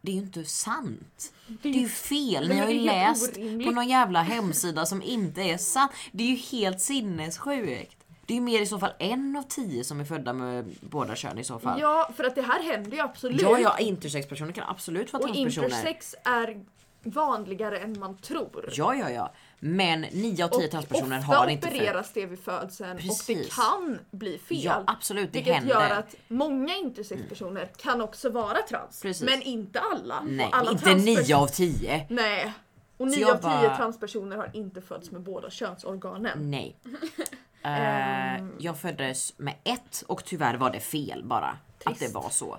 [0.00, 1.32] Det är ju inte sant.
[1.62, 2.48] Det är ju fel.
[2.48, 3.66] Ni har ju läst orimligt.
[3.66, 5.92] på någon jävla hemsida som inte är sant.
[6.12, 7.96] Det är ju helt sinnessjukt.
[8.26, 11.16] Det är ju mer i så fall en av tio som är födda med båda
[11.16, 11.80] kön i så fall.
[11.80, 13.42] Ja, för att det här händer ju absolut.
[13.42, 15.66] Ja, ja, intersexpersoner kan absolut vara och transpersoner.
[15.66, 16.64] intersex är
[17.02, 18.70] vanligare än man tror.
[18.72, 19.32] Ja, ja, ja.
[19.60, 21.76] Men 9 av 10 och transpersoner har inte född.
[21.76, 23.54] opereras det vid födseln och det Precis.
[23.56, 24.58] kan bli fel.
[24.64, 25.74] Ja, absolut, det vilket händer.
[25.74, 29.02] gör att många intersexpersoner kan också vara trans.
[29.02, 29.22] Precis.
[29.26, 30.20] Men inte alla.
[30.20, 32.06] Nej, alla inte transperson- 9 av 10.
[32.10, 32.52] Nej.
[32.96, 36.50] Och Så 9 jag av 10 bara- transpersoner har inte fötts med båda könsorganen.
[36.50, 36.76] Nej.
[37.62, 41.46] Eh, jag föddes med ett och tyvärr var det fel bara.
[41.48, 42.00] Att Trist.
[42.00, 42.58] det var så.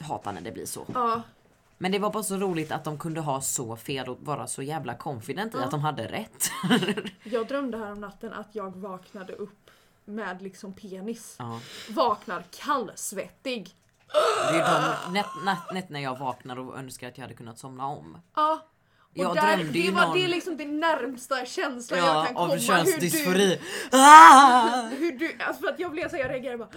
[0.00, 0.84] Hatar när det blir så.
[0.94, 1.22] Ja,
[1.78, 4.62] Men det var bara så roligt att de kunde ha så fel och vara så
[4.62, 6.50] jävla confident i att de hade rätt.
[7.24, 9.70] jag drömde här om natten att jag vaknade upp
[10.04, 11.36] med liksom penis.
[11.38, 11.60] ja.
[11.90, 13.74] Vaknar kallsvettig.
[14.52, 17.58] Det är de nät, nät, nät när jag vaknar och önskar att jag hade kunnat
[17.58, 18.18] somna om.
[18.34, 18.60] Ja.
[19.18, 22.24] Och Jag där, drömde det, var, någon- det är liksom det närmsta känslan jag Ja,
[22.24, 22.52] kan komma.
[22.54, 23.48] av könsdysfori.
[23.48, 23.58] Hur
[23.98, 24.82] Ah!
[24.90, 26.68] du, hur du, alltså för att jag blev så jag reagerade bara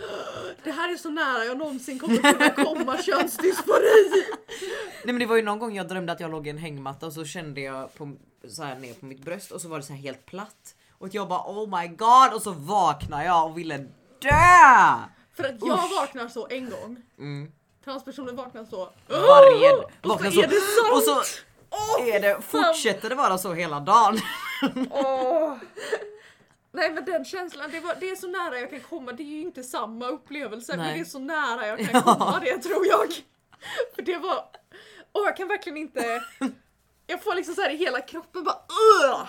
[0.64, 4.24] Det här är så nära jag någonsin kommer kunna komma könsdysfori.
[5.04, 7.06] Nej men det var ju någon gång jag drömde att jag låg i en hängmatta
[7.06, 8.12] och så kände jag på,
[8.50, 10.76] så här ner på mitt bröst och så var det så här helt platt.
[10.98, 13.78] Och jag bara oh my god och så vaknade jag och ville
[14.22, 14.30] dö!
[15.36, 15.92] För att jag Usch.
[16.00, 16.98] vaknar så en gång.
[17.20, 17.52] Mm.
[17.86, 18.90] Transpersoner vaknar så.
[19.08, 20.92] Varje Och så vaknar är det sant!
[20.92, 21.22] Och så
[22.00, 24.20] är det, fortsätter det vara så hela dagen.
[24.90, 25.58] Åh.
[26.72, 29.12] Nej men den känslan, det, var, det är så nära jag kan komma.
[29.12, 30.94] Det är ju inte samma upplevelse men Nej.
[30.94, 32.16] det är så nära jag kan Ja.
[32.16, 33.14] komma det tror jag.
[33.96, 34.46] För det var...
[35.14, 36.24] Åh jag kan verkligen inte...
[37.08, 39.28] Jag får liksom så här i hela kroppen bara Ugh!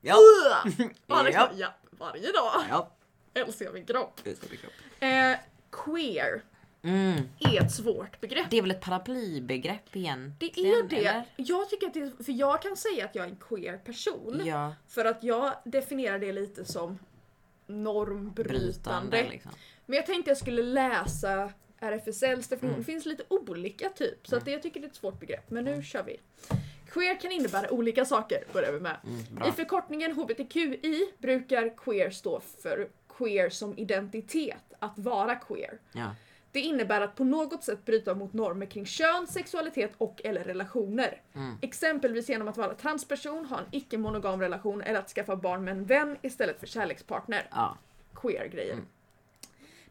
[0.00, 0.14] Ja.
[0.16, 0.86] Ugh!
[1.06, 1.48] Ja, liksom, Ja.
[1.56, 2.90] ja, varje dag ja.
[3.34, 4.20] älskar min kropp.
[4.24, 4.70] är så mycket.
[5.00, 5.38] Eh,
[5.84, 6.42] queer
[6.84, 7.28] Mm.
[7.38, 8.46] är ett svårt begrepp.
[8.50, 10.34] Det är väl ett paraplybegrepp igen?
[10.38, 11.24] Det är det.
[11.36, 14.42] Jag tycker att det för jag kan säga att jag är en queer person.
[14.44, 16.98] Ja, För att jag definierar det lite som
[17.66, 18.42] normbrytande.
[18.44, 19.50] brytande liksom.
[19.86, 22.68] Men jag tänkte jag skulle läsa RFSLs definition.
[22.68, 22.78] Mm.
[22.78, 24.26] Det finns lite olika typ.
[24.28, 25.50] Så att det, jag tycker det är ett svårt begrepp.
[25.50, 26.20] Men nu kör vi.
[26.90, 28.96] Queer kan innebära olika saker, börjar vi med.
[29.04, 35.78] Mm, I förkortningen HBTQI brukar queer stå för queer som identitet, att vara queer.
[35.92, 36.14] Ja.
[36.54, 41.20] Det innebär att på något sätt bryta mot normer kring kön, sexualitet och eller relationer.
[41.34, 41.56] Mm.
[41.62, 45.84] Exempelvis genom att vara transperson, ha en icke-monogam relation eller att skaffa barn med en
[45.84, 47.48] vän istället för kärlekspartner.
[47.50, 47.78] ja.
[48.14, 48.72] Queer-grejer.
[48.72, 48.86] Mm.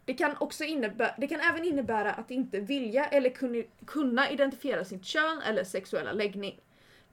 [0.06, 4.86] Det kan, också innebära, det kan även innebära att inte vilja eller kunna, kunna identifiera
[4.86, 6.60] sitt kön eller sexuella läggning.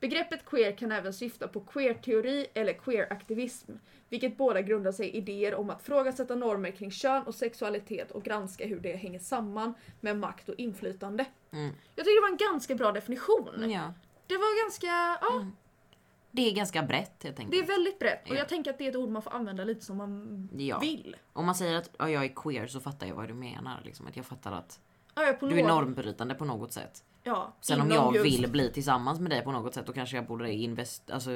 [0.00, 3.72] Begreppet queer kan även syfta på queer-teori eller queer-aktivism,
[4.08, 8.22] vilket båda grundar sig i idéer om att frågasätta normer kring kön och sexualitet och
[8.22, 11.24] granska hur det hänger samman med makt och inflytande.
[11.52, 11.70] Mm.
[11.96, 13.70] Jag tycker det var en ganska bra definition.
[13.70, 13.94] ja.
[14.26, 14.86] Det var ganska,
[15.20, 15.52] ja, Mm.
[16.32, 17.50] Det är ganska brett helt enkelt.
[17.50, 18.38] det är väldigt brett och Ja.
[18.38, 20.78] jag tänker att det är ett ord man får använda lite som man Ja.
[20.78, 21.16] vill.
[21.32, 23.80] Om man säger att ja, jag är queer så fattar jag vad du menar.
[23.84, 24.06] Liksom.
[24.06, 24.80] Att jag fattar att
[25.14, 27.04] Ja, ja, på du är normbrytande på något sätt.
[27.22, 30.16] Ja, Sen om jag just- vill bli tillsammans med dig på något sätt då kanske
[30.16, 31.30] jag borde invest, alltså,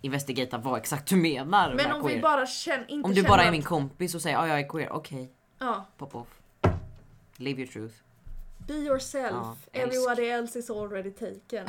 [0.00, 2.16] investigata vad exakt du menar Men om queer.
[2.16, 4.60] vi bara känner, inte om du bara är att- min kompis och säger ja jag
[4.60, 6.28] är queer, okej, Ja, pop off.
[7.36, 7.94] Live your truth.
[8.66, 9.32] be yourself.
[9.32, 11.66] Ja, Everybody else is already taken.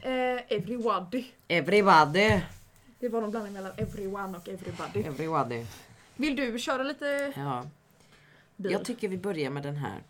[0.00, 1.24] Eh, everybody.
[1.48, 2.40] Everybody.
[2.98, 5.00] Det var någon blandning mellan everyone och everybody.
[5.00, 5.66] Everybody.
[6.16, 7.64] Vill du köra lite Ja.
[8.56, 8.72] bil?
[8.72, 10.02] Jag tycker vi börjar med den här.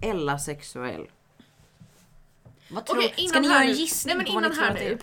[0.00, 1.06] Ella sexuell.
[2.70, 4.64] Vad tror Okej, Ska ni göra en gissning Nej men på vad ni innan tror
[4.64, 4.90] här att det är?
[4.90, 4.98] nu.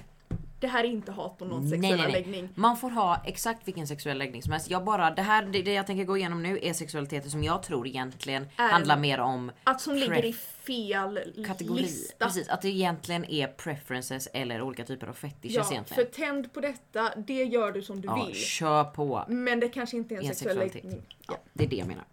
[0.60, 2.22] Det här är inte hat på någon Nej, sexuella nej, nej.
[2.22, 2.50] läggning.
[2.56, 4.70] Man får ha exakt vilken sexuell läggning som helst.
[4.70, 7.64] Jag bara, det här det, det jag tänker gå igenom nu är sexualiteter som jag
[7.64, 11.82] tror egentligen Är- handlar mer om Att som ligger i fel kategori.
[11.82, 12.26] lista.
[12.26, 16.12] Precis, att det egentligen är preferences eller olika typer av fetishes Ja, för egentligen.
[16.12, 18.36] tänd på detta, det gör du som du Ja, vill.
[18.36, 19.26] kör på.
[19.28, 20.84] Men det kanske inte är en En sexuell sexualitet.
[20.84, 21.02] läggning.
[21.28, 22.04] Ja, det är det jag menar.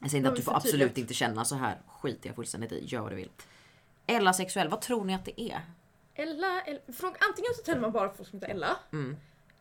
[0.00, 0.64] Jag säger inte att du får förtydligat.
[0.84, 1.76] absolut inte känna så här.
[1.88, 2.84] skiter jag fullständigt i.
[2.86, 3.28] Gör vad du vill.
[4.06, 5.60] Ella sexuell, vad tror ni att det är?
[6.14, 8.76] Ella, Ella från, antingen så tänder man bara folk som heter Ella.
[8.92, 9.16] Mm.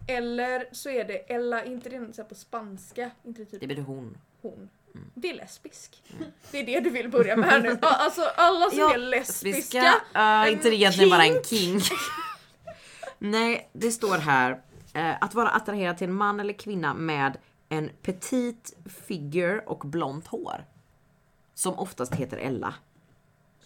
[0.07, 3.81] Eller så är det Ella, inte det här på spanska, inte det typ Det blir
[3.81, 4.17] hon.
[4.41, 4.69] hon.
[4.95, 5.11] Mm.
[5.13, 6.03] Det är lesbisk.
[6.51, 7.77] Det är det du vill börja med här nu.
[7.81, 9.93] Alltså alla som Ja, är lesbiska.
[10.15, 11.79] Uh, inte det egentligen bara en king.
[13.17, 14.61] Nej, det står här
[14.93, 17.37] eh, att vara attraherad till en man eller kvinna med
[17.69, 18.75] en petit
[19.07, 20.65] figure och blont hår.
[21.53, 22.73] Som oftast heter Ella.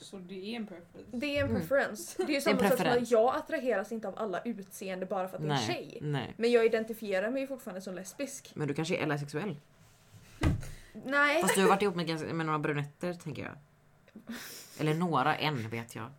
[0.01, 1.09] Så det är en preference.
[1.11, 2.13] Det är en preference.
[2.17, 2.57] Det är ju Mm.
[2.59, 5.43] Det är samma sak som att jag attraheras inte av alla utseende bara för att
[5.43, 5.97] det är en tjej.
[6.01, 6.33] nej.
[6.37, 8.51] Men jag identifierar mig fortfarande som lesbisk.
[8.55, 9.55] Men du kanske är sexuell?
[11.05, 11.41] Nej.
[11.41, 13.55] Fast du har varit ihop med, med några brunetter tänker jag.
[14.79, 16.09] Eller några, en vet jag.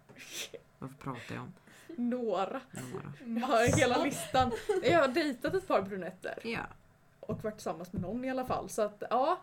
[0.79, 1.53] Varför pratar jag om
[1.97, 2.61] Några.
[2.71, 3.41] några?
[3.41, 4.53] Jag har hela listan.
[4.83, 6.39] Jag har dejtat ett par brunetter.
[6.43, 6.61] Ja.
[7.21, 8.69] Och varit tillsammans med någon i alla fall.
[8.69, 9.41] Så att ja.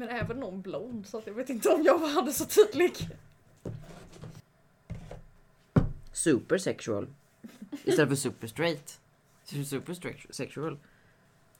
[0.00, 3.08] Men även någon blond så att jag vet inte om jag hade så tydlig.
[6.12, 7.06] Super sexual.
[7.84, 9.00] Istället för super straight.
[9.44, 9.94] Super
[10.32, 10.72] sexual.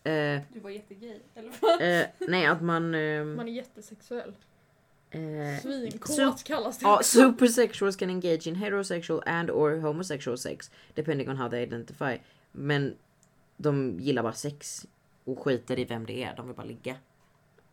[0.05, 1.83] Eh, Du var jättegay, eller vad?
[1.83, 2.95] eh, nej, att man...
[2.95, 4.35] ehm, Man är jättesexuell.
[5.11, 5.21] eh,
[5.63, 11.37] Svinkåt kallas det Ja, supersexuals can engage in heterosexual and or homosexual sex depending on
[11.37, 12.19] how they identify.
[12.53, 12.97] Men
[13.57, 14.87] de gillar bara sex
[15.25, 16.37] och skiter i vem det är.
[16.37, 16.97] De vill bara ligga.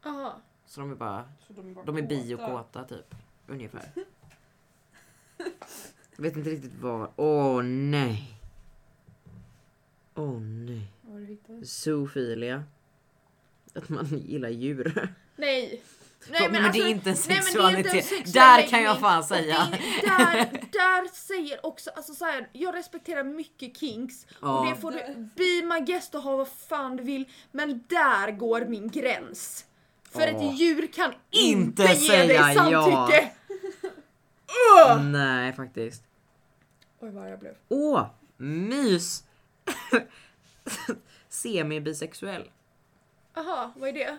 [0.06, 0.42] Aha.
[0.68, 2.52] Så de är bara, Så de är, bara de är bi och kåta.
[2.52, 3.16] kåta typ.
[3.48, 3.90] Ungefär.
[6.16, 7.12] Jag vet inte riktigt vad.
[7.16, 8.40] Åh nej.
[10.16, 10.92] Åh nej.
[11.02, 11.68] Du hittat?
[11.68, 12.64] Zoofilia.
[13.76, 15.14] Att man gillar djur.
[15.36, 15.84] Nej.
[16.30, 18.06] Nej, men, det är inte en nej, men det är inte en sexualitet.
[18.06, 19.68] sexuell Där kan jag fan säga.
[19.72, 24.60] det är- Där, där säger också, alltså så här, jag respekterar mycket kinks Ja.
[24.60, 28.32] och det får du be my guest och ha vad fan du vill men där
[28.32, 29.66] går min gräns.
[30.18, 30.52] För Ja.
[30.52, 33.32] ett djur kan Inte inte, ge säga dig samtycke.
[35.04, 36.04] Nej faktiskt.
[37.00, 37.54] Oj vad jag blev.
[37.70, 38.06] Åh,
[38.38, 39.24] mys!
[41.30, 42.44] Semi-bisexuell.
[43.36, 44.18] Aha, vad är det?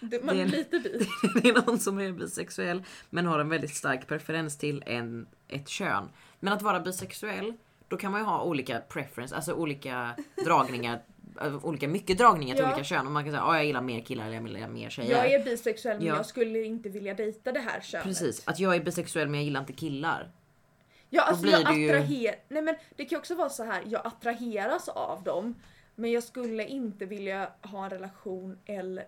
[0.00, 1.08] det man Det är en- lite bi.
[1.42, 5.68] Det är någon som är bisexuell men har en väldigt stark preferens till en, ett
[5.68, 6.08] kön.
[6.40, 7.52] Men att vara bisexuell,
[7.88, 11.02] då kan man ju ha olika preference, alltså olika dragningar,
[11.62, 12.70] olika mycket dragningar till Ja.
[12.72, 13.06] olika kön.
[13.06, 15.10] Och man kan säga att jag gillar mer killar eller jag gillar mer tjejer.
[15.10, 16.16] Jag är bisexuell men Ja.
[16.16, 18.04] jag skulle inte vilja dejta det här könet.
[18.06, 20.30] Precis, att jag är bisexuell men jag gillar inte killar.
[21.10, 22.36] Ja, alltså jag det ju- attraherar...
[22.48, 23.82] Nej men det kan ju också vara så här.
[23.86, 25.54] jag attraheras av dem
[25.94, 29.04] men jag skulle inte vilja ha en relation eller,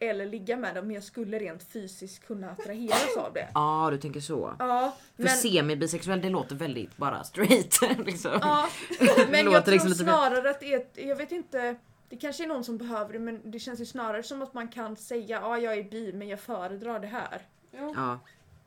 [0.00, 3.48] eller ligga med dem men jag skulle rent fysiskt kunna attraheras av det.
[3.54, 4.54] Ja, ah, du tänker så.
[4.58, 7.80] Ja, För men, semi-bisexuell det låter väldigt bara straight.
[8.06, 8.38] liksom.
[8.40, 8.68] ja,
[9.30, 11.76] men jag låter tror liksom snarare att det är ett, jag vet inte,
[12.08, 14.68] det kanske är någon som behöver det men det känns ju snarare som att man
[14.68, 17.42] kan säga ja jag är bi men jag föredrar det här.
[17.70, 17.92] Ja.
[17.94, 18.18] Ja,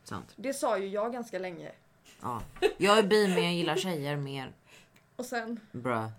[0.04, 0.32] sant.
[0.36, 1.72] Det sa ju jag ganska länge.
[2.22, 2.42] Ja.
[2.76, 4.52] Jag är bi men jag gillar tjejer mer.
[5.16, 6.10] Och sen, Bra.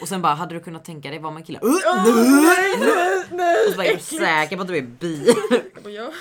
[0.00, 1.64] Och sen bara, hade du kunnat tänka dig vara med killar?
[1.64, 1.72] Uh,
[2.04, 5.34] nej, nej, nej, och så bara, är du säker på att du är bi?
[5.84, 6.12] Ja.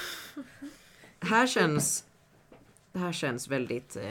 [1.20, 2.06] här känns
[2.94, 4.04] det här känns väldigt, eh,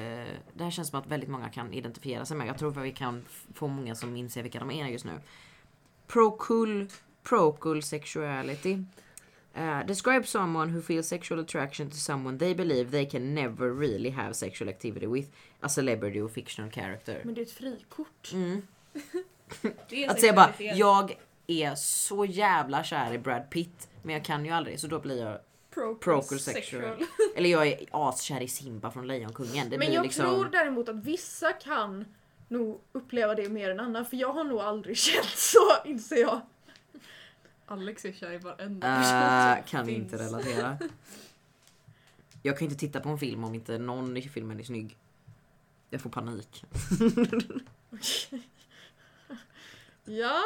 [0.55, 2.47] det här känns som att väldigt många kan identifiera sig med.
[2.47, 3.25] Jag tror att vi kan
[3.55, 5.21] få många som inser vilka de är just nu.
[6.07, 6.89] Procul,
[7.23, 8.79] procul sexuality.
[9.57, 14.11] Uh, describe someone who feels sexual attraction to someone they believe they can never really
[14.11, 15.29] have sexual activity with.
[15.61, 17.21] A celebrity or fictional character.
[17.25, 18.33] Men det är ett frikort.
[18.33, 18.63] Mm.
[20.09, 24.51] Att säga bara, jag är så jävla kär i Brad Pitt, men jag kan ju
[24.51, 25.39] aldrig, så då blir jag
[26.01, 27.05] procul-sexual.
[27.37, 29.71] Eller jag är askär i Simba från Lejonkungen.
[29.71, 30.25] Det Men jag liksom...
[30.25, 32.05] tror däremot att vissa kan
[32.49, 36.41] nog uppleva det mer än andra för jag har nog aldrig känt så inser jag.
[37.67, 39.99] Alex är kär i varenda person Äh, som kan finns.
[39.99, 40.79] inte relatera.
[42.43, 44.97] Jag kan inte titta på en film om inte någon i filmen är snygg.
[45.91, 46.65] Jag får panik.
[50.19, 50.43] Ja.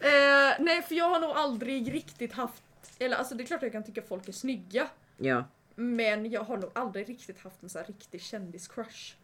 [0.00, 2.62] Eh, nej för jag har nog aldrig riktigt haft,
[2.98, 4.88] eller alltså det är klart att jag kan tycka folk är snygga.
[5.16, 5.44] Ja.
[5.74, 9.14] Men jag har nog aldrig riktigt haft en sån här riktig kändis-crush.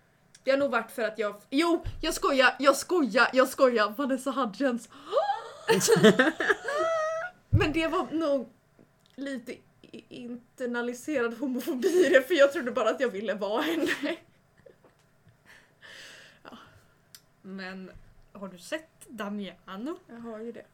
[0.45, 4.31] Det har nog varit för att jag, jo jag skojar, jag skojar, jag skojar, Vanessa
[4.31, 4.89] Hudgens.
[7.51, 8.53] Men det var nog
[9.15, 9.55] lite
[10.09, 14.17] internaliserad homofobi i det för jag trodde bara att jag ville vara henne.
[17.43, 17.91] Men
[18.39, 19.99] har du sett Damiano?
[20.09, 20.65] Jag har ju det.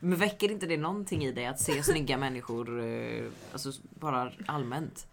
[0.00, 5.06] Men väcker inte det någonting i dig att se snygga människor, eh, alltså bara allmänt?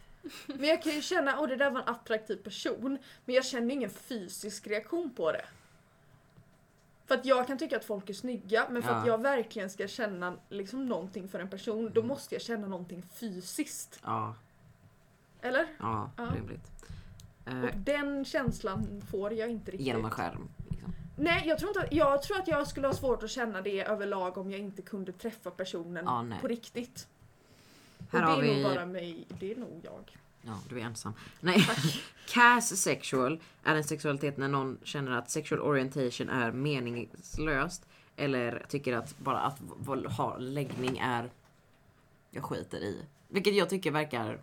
[0.48, 3.74] Men jag kan ju känna, åh det där var en attraktiv person, men jag känner
[3.74, 5.46] ingen fysisk reaktion på det.
[7.06, 9.12] För att jag kan tycka att folk är snygga men för att Ja.
[9.14, 14.00] jag verkligen ska känna liksom någonting för en person då måste jag känna någonting fysiskt.
[14.04, 14.36] Ja,
[15.42, 15.66] Eller?
[15.80, 16.24] ja, Ja.
[16.36, 16.72] rimligt.
[17.46, 19.88] Eh, Och den känslan får jag inte riktigt.
[19.88, 20.50] genom en skärm.
[20.70, 20.94] Liksom.
[21.16, 23.82] Nej, jag tror, inte, att- jag tror att jag skulle ha svårt att känna det
[23.84, 26.42] överlag om jag inte kunde träffa personen nej.
[26.42, 27.08] på riktigt.
[27.98, 28.64] Och Här det har är vi...
[28.64, 30.18] nog bara mig, det är nog jag.
[30.42, 31.14] Ja, du är ensam.
[31.40, 31.68] Nej.
[32.28, 37.86] Cass sexual är en sexualitet när någon känner att sexual orientation är meningslöst.
[38.16, 39.60] Eller tycker att bara att
[40.18, 41.30] ha läggning är...
[42.32, 43.06] Jag skiter i.
[43.28, 44.40] Vilket jag tycker verkar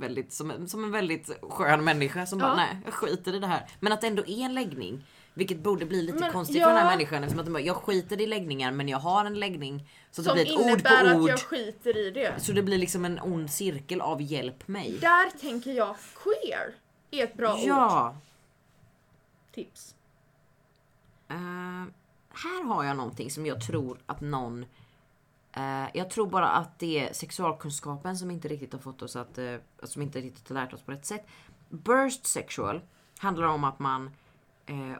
[0.00, 2.56] väldigt, som, en, som en väldigt skön människa som bara Ja.
[2.56, 3.66] nej, jag skiter i det här.
[3.80, 5.06] Men att det ändå är en läggning.
[5.34, 6.90] Vilket borde bli lite Men, konstigt för den här ja.
[6.90, 9.88] människan eftersom att de bara, jag skiter i läggningar men jag har en läggning.
[10.10, 11.30] Så Som det blir ett ord på att ord.
[11.30, 12.34] jag skiter i det.
[12.42, 14.98] Så det blir liksom en ond cirkel av hjälp mig.
[15.00, 16.74] Där tänker jag queer
[17.10, 17.60] är ett bra ord.
[17.64, 18.16] Ja!
[19.54, 19.94] Tips.
[21.28, 21.36] Eh,
[22.32, 24.66] här har jag någonting som jag tror att någon...
[25.52, 29.38] eh, jag tror bara att det är sexualkunskapen som inte riktigt har fått oss att...
[29.38, 31.26] Uh, som inte riktigt har lärt oss på rätt sätt.
[31.68, 32.80] Burst sexual
[33.18, 34.10] handlar om att man
[34.66, 34.96] eh,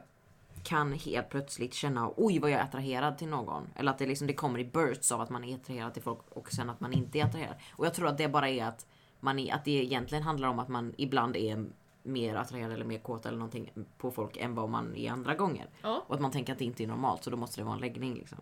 [0.63, 3.67] kan helt plötsligt känna oj vad jag är attraherad till någon.
[3.75, 6.19] Eller att det, liksom, det kommer i bursts av att man är attraherad till folk
[6.29, 7.55] och sen att man inte är attraherad.
[7.75, 8.85] Och jag tror att det bara är att,
[9.19, 11.65] man är, att det egentligen handlar om att man ibland är
[12.03, 15.69] mer attraherad eller mer kåt eller någonting på folk än vad man är andra gånger.
[15.81, 16.03] Ja.
[16.07, 17.81] Och att man tänker att det inte är normalt så då måste det vara en
[17.81, 18.37] läggning liksom.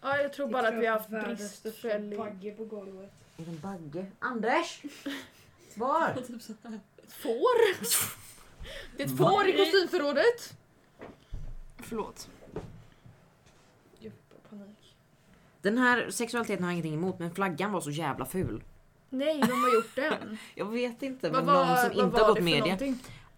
[0.00, 2.18] Ja, jag tror bara att vi har haft bristfällig...
[2.18, 3.12] bagge på golvet.
[3.36, 4.06] Är det en bagge?
[4.18, 4.82] Anders!
[5.74, 6.14] Var?
[7.08, 7.80] Får?
[8.96, 10.56] Det är ett får i kostymförrådet.
[11.78, 12.28] Förlåt.
[13.98, 14.96] Jag får panik.
[15.62, 18.62] Den här sexualiteten har jag ingenting emot men flaggan var så jävla ful.
[19.10, 20.38] Nej, de har gjort den.
[20.54, 22.94] Jag vet inte Vad men någon var, som vad inte var har gått med det.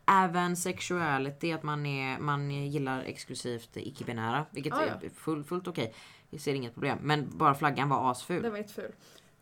[0.07, 4.47] Även sexuality, att man, är, man gillar exklusivt icke-binära.
[4.51, 5.95] Vilket Ah, är full, fullt okej.
[6.33, 6.99] Jag ser inget problem.
[7.03, 8.43] Men bara flaggan var asful.
[8.43, 8.93] Den var jätteful.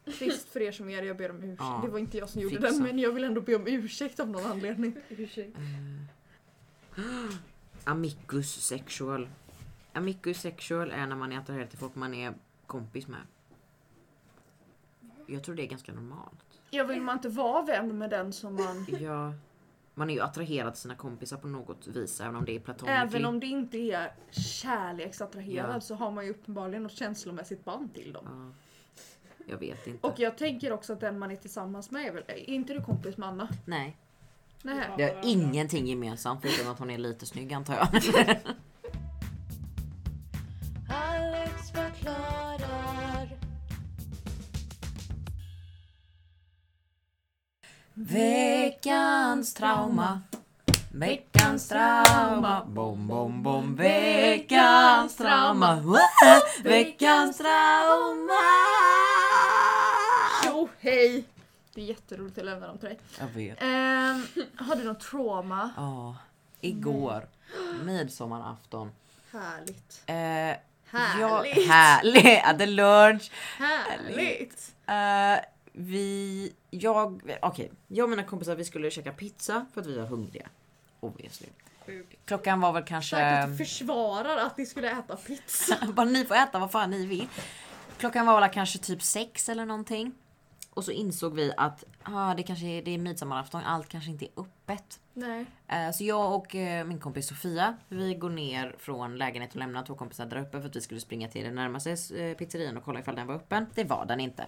[0.04, 1.56] Trist för er som är det, jag ber om ursäkt.
[1.58, 2.70] Ja, det var inte jag som gjorde fixa.
[2.72, 4.96] den men jag vill ändå be om ursäkt av någon anledning.
[5.08, 5.56] Ursäkt.
[6.96, 7.02] Eh.
[7.84, 9.28] Amicus sexual.
[9.92, 12.34] Amicus sexual är när man är attraherad till folk man är
[12.66, 13.20] kompis med.
[15.26, 16.44] Jag tror det är ganska normalt.
[16.70, 18.86] Jag vill man inte vara vän med den som man...
[19.00, 19.34] Ja,
[19.94, 23.08] man är ju attraherad till sina kompisar på något vis även om det är platonically.
[23.08, 25.80] Även om det inte är kärleksattraherad Ja.
[25.80, 28.24] så har man ju uppenbarligen något känslomässigt band till dem.
[28.26, 28.54] Ja.
[29.46, 30.06] Jag vet inte.
[30.08, 32.22] Och jag tänker också att den man är tillsammans med är väl...
[32.26, 33.48] Är inte du kompis med Anna?
[33.64, 33.96] Nej,
[34.62, 34.88] Nej.
[34.96, 37.88] det har ingenting gemensamt förutom att hon är lite snygg antar jag.
[48.02, 50.20] Veckans trauma.
[50.92, 52.64] Veckans trauma.
[52.66, 53.76] Bom, bom, bom.
[53.76, 55.82] Veckans trauma.
[56.64, 58.40] Veckans trauma.
[60.44, 61.24] Tjo hej!
[61.74, 62.98] Det är jätteroligt att lämna dem till dig.
[63.18, 63.62] Jag vet.
[63.62, 64.26] Ehm,
[64.56, 65.70] har du något trauma?
[65.76, 66.16] Ja,
[66.60, 67.28] igår.
[67.82, 68.90] Midsommarafton.
[69.32, 70.02] Härligt.
[70.06, 70.14] Eh,
[70.90, 71.20] Härligt.
[71.20, 71.44] Jag,
[71.74, 72.42] härligt!
[72.44, 73.30] Hade lunch.
[73.58, 74.72] Härligt!
[74.86, 75.44] Eh,
[75.80, 77.70] vi, jag, okej.
[77.88, 80.48] Jag och mina kompisar vi skulle käka pizza för att vi var hungriga.
[81.00, 81.48] Obviously.
[82.24, 83.16] Klockan var väl kanske...
[83.16, 85.76] Säkert att försvarar att ni skulle äta pizza.
[85.94, 87.28] Bara ni får äta vad fan ni vill.
[87.98, 90.12] Klockan var väl kanske typ sex eller någonting.
[90.70, 94.24] Och så insåg vi att ah, det kanske är, det är midsommarafton, allt kanske inte
[94.24, 95.00] är öppet.
[95.12, 95.46] Nej.
[95.68, 99.82] Eh, Så jag och eh, min kompis Sofia, vi går ner från lägenheten och lämnar
[99.82, 102.84] två kompisar där uppe för att vi skulle springa till den närmaste eh, pizzerian och
[102.84, 103.66] kolla ifall den var öppen.
[103.74, 104.46] Det var den inte.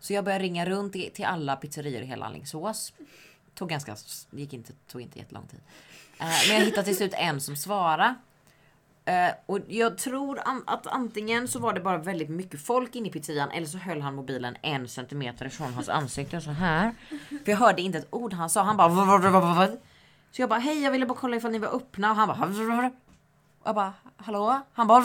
[0.00, 2.92] Så jag började ringa runt till alla pizzerior i hela Alingsås.
[3.54, 3.96] Tog ganska,
[4.30, 5.60] det gick inte, tog inte jättelång tid.
[6.18, 8.14] Eh, Men jag hittade till slut en som svarade.
[9.04, 13.08] Eh, och jag tror an- att antingen så var det bara väldigt mycket folk inne
[13.08, 16.94] i pizzerian eller så höll han mobilen en centimeter ifrån hans ansikte så här.
[17.44, 18.62] För jag hörde inte ett ord han sa.
[18.62, 18.88] Han bara
[20.32, 22.36] Så jag bara hej jag ville bara kolla ifall ni var öppna och han bara
[23.62, 24.60] och jag bara hallå?
[24.72, 25.00] Han bara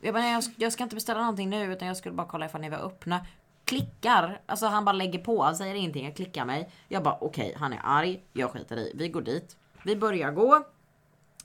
[0.00, 2.60] jag bara nej, jag ska inte beställa någonting nu utan jag skulle bara kolla ifall
[2.60, 3.26] ni var öppna.
[3.66, 6.70] Klickar, alltså han bara lägger på, han säger ingenting, jag klickar mig.
[6.88, 8.92] Jag bara okej, han är arg, jag skiter i.
[8.94, 9.56] Vi går dit.
[9.82, 10.64] Vi börjar gå.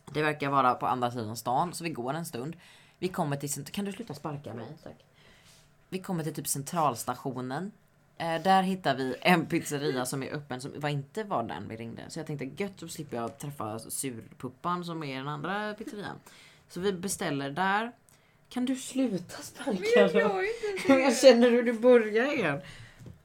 [0.06, 2.56] Det verkar vara på andra sidan stan så vi går en stund.
[3.00, 4.66] Vi kommer till, kan du sluta sparka mig?
[4.84, 5.06] Tack.
[5.90, 7.72] Vi kommer till typ centralstationen.
[8.18, 11.76] Eh, där hittar vi en pizzeria som är öppen som var inte var den vi
[11.76, 12.02] ringde.
[12.10, 16.16] Så jag tänkte gött så slipper jag träffa surpuppan som är den andra pizzerian.
[16.70, 17.92] Så vi beställer där.
[18.52, 20.46] Kan du sluta sparka Jag
[21.02, 22.62] Jag känner hur det börjar igen.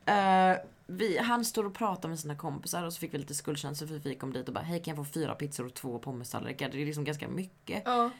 [0.06, 3.88] Eh, vi, han står och pratar med sina kompisar och så fick vi lite skuldkänslor
[3.88, 6.68] för vi kom dit och bara hej kan jag få fyra pizzor och två pommestallrikar?
[6.68, 7.82] Det är liksom ganska mycket.
[7.84, 8.10] Ja.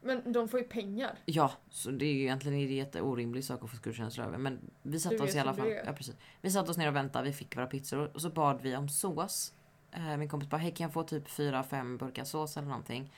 [0.00, 1.18] Men de får ju pengar.
[1.24, 4.38] Ja, så det är ju egentligen en jätteorimlig sak att få skuldkänslor över.
[4.38, 5.68] Men vi satte Du oss i alla fall.
[5.86, 6.16] Ja, precis.
[6.40, 8.88] Vi satte oss ner och väntade, vi fick våra pizzor och så bad vi om
[8.88, 9.52] sås.
[9.92, 13.12] Eh, min kompis bara, hej kan jag få typ fyra fem burkar sås eller någonting?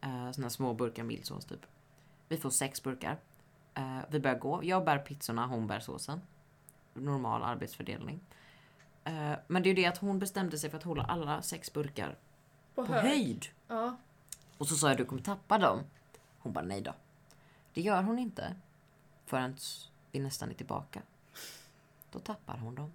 [0.00, 1.66] Eh, såna här små burkar mild sås typ.
[2.28, 3.18] Vi får sex burkar.
[3.74, 4.64] Eh, vi börjar gå.
[4.64, 6.20] Jag bär pizzorna, hon bär såsen.
[6.94, 8.20] Normal arbetsfördelning.
[9.04, 11.72] Eh, men det är ju det att hon bestämde sig för att hålla alla sex
[11.72, 12.16] burkar
[12.74, 13.46] På, på höjd.
[13.68, 13.96] Ja.
[14.58, 15.80] Och så sa jag du kommer tappa dem.
[16.38, 16.94] Hon bara nej då.
[17.74, 18.54] Det gör hon inte.
[19.26, 19.56] Förrän
[20.12, 21.02] vi nästan är tillbaka.
[22.12, 22.92] Då tappar hon dem.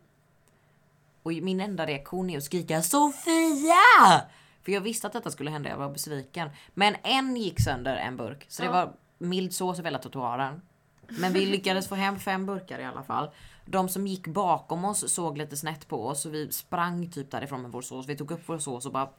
[1.24, 4.22] Och min enda reaktion är att skrika Sofia!
[4.64, 6.50] För jag visste att detta skulle hända, jag var besviken.
[6.74, 8.46] Men en gick sönder en burk.
[8.50, 8.72] Så det Ja.
[8.74, 10.61] var mild sås över hela trottoaren.
[11.07, 13.30] Men vi lyckades få hem fem burkar i alla fall.
[13.65, 17.61] De som gick bakom oss såg lite snett på oss och vi sprang typ därifrån
[17.61, 18.07] med vår sås.
[18.07, 19.09] Vi tog upp vår sås och bara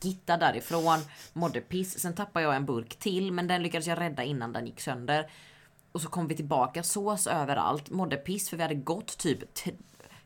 [0.00, 0.98] gitta därifrån,
[1.32, 1.98] mådde piss.
[1.98, 5.30] Sen tappade jag en burk till men den lyckades jag rädda innan den gick sönder.
[5.92, 9.38] Och så kom vi tillbaka, sås överallt, mådde piss för vi hade gått typ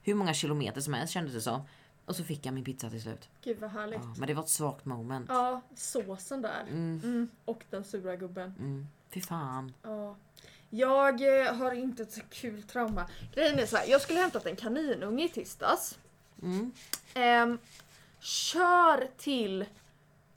[0.02, 1.62] hur många kilometer som helst kändes det som.
[2.06, 3.28] Och så fick jag min pizza till slut.
[3.44, 4.00] Gud vad härligt.
[4.02, 5.26] Ja, men det var ett svagt moment.
[5.28, 6.60] Ja, såsen där.
[6.70, 7.28] Mm, Mm.
[7.44, 8.54] Och den sura gubben.
[8.58, 8.86] mm.
[9.14, 9.74] Fy fan.
[9.82, 10.16] Ja.
[10.70, 13.06] Jag eh, har inte ett så kul trauma.
[13.34, 15.98] Grejen är så här, jag skulle hämtat en kaninunge i tisdags.
[16.42, 16.72] Mm.
[17.14, 17.58] Ehm,
[18.20, 19.64] kör till...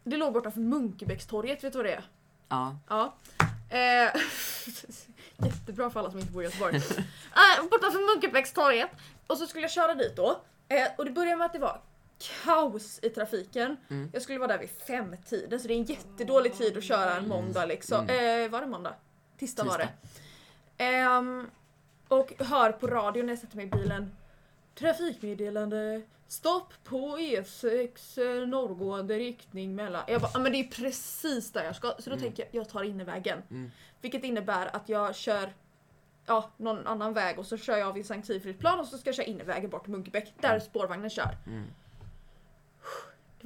[0.04, 2.04] Det låg borta för Munkebäckstorget, vet du vad det är?
[2.50, 2.78] Ja.
[2.88, 3.16] Ja.
[3.70, 4.22] Eh,
[5.46, 6.76] jättebra för alla som inte bor i Göteborg.
[6.78, 8.90] äh, borta för Munkebäckstorget.
[9.28, 10.42] Och så skulle jag köra dit då.
[10.68, 11.82] Eh, och det började med att det var
[12.18, 13.78] kaos i trafiken.
[13.90, 14.10] Mm.
[14.14, 17.28] Jag skulle vara där vid femtiden så det är en jättedålig tid att köra en
[17.28, 18.10] måndag liksom.
[18.10, 18.94] Eh, var det måndag?
[19.38, 19.90] Tisdag var det.
[20.84, 21.50] Ehm,
[22.08, 24.16] och hör på radion när jag sätter mig i bilen.
[24.76, 26.02] Trafikmeddelande.
[26.28, 30.02] Stopp på E6 eh, norrgående riktning mellan...
[30.08, 31.96] Jag bara, "Ja, men det är precis där jag ska.
[32.00, 33.42] Så då tänker jag, jag tar innervägen.
[33.50, 33.72] Mm.
[34.02, 35.54] Vilket innebär att jag kör
[36.26, 39.16] ja, någon annan väg och så kör jag vid Sankt Sigfridsplan och så ska jag
[39.16, 41.38] köra innervägen bort till Munkebäck där spårvagnen kör.
[41.48, 41.64] Mm.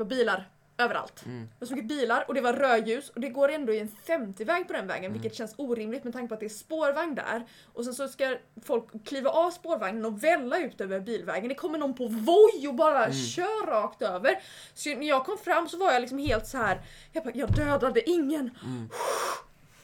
[0.02, 1.26] Var bilar överallt.
[1.26, 1.42] Mm.
[1.42, 3.90] Det var så mycket bilar och det var rödljus och det går ändå i en
[4.08, 5.14] 50-väg på den vägen Mm.
[5.22, 7.46] vilket känns orimligt med tanke på att det är spårvagn där.
[7.74, 11.50] Och sen så ska folk kliva av spårvagnen och välla ut över bilvägen.
[11.50, 13.18] Det kommer någon på voj och bara Mm.
[13.18, 14.44] kör rakt över.
[14.74, 16.82] Så när jag kom fram så var jag liksom helt så här.
[17.12, 18.50] jag bara, jag dödade ingen.
[18.66, 18.90] Mm.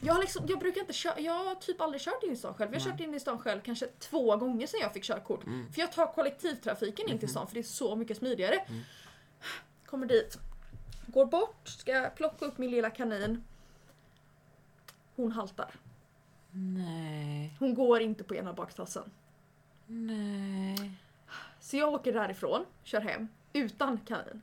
[0.00, 2.72] Jag, liksom, jag brukar inte köra, jag har typ aldrig kört in i stan själv.
[2.74, 5.46] Jag har kört in i stan själv kanske två gånger sedan jag fick körkort.
[5.46, 5.72] Mm.
[5.72, 8.54] För jag tar kollektivtrafiken in till stan för det är så mycket smidigare.
[8.54, 8.80] Mm.
[9.90, 10.38] Kommer dit,
[11.06, 13.44] går bort, ska plocka upp min lilla kanin.
[15.16, 15.70] Hon haltar.
[16.50, 17.56] Nej.
[17.58, 19.10] Hon går inte på ena baktassen.
[19.86, 20.92] Nej.
[21.60, 24.42] Så jag åker därifrån, kör hem, utan kanin.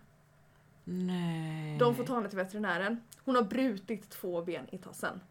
[0.84, 1.78] Nej.
[1.78, 3.02] De får ta henne till veterinären.
[3.26, 5.22] Hon har brutit två ben i tassen.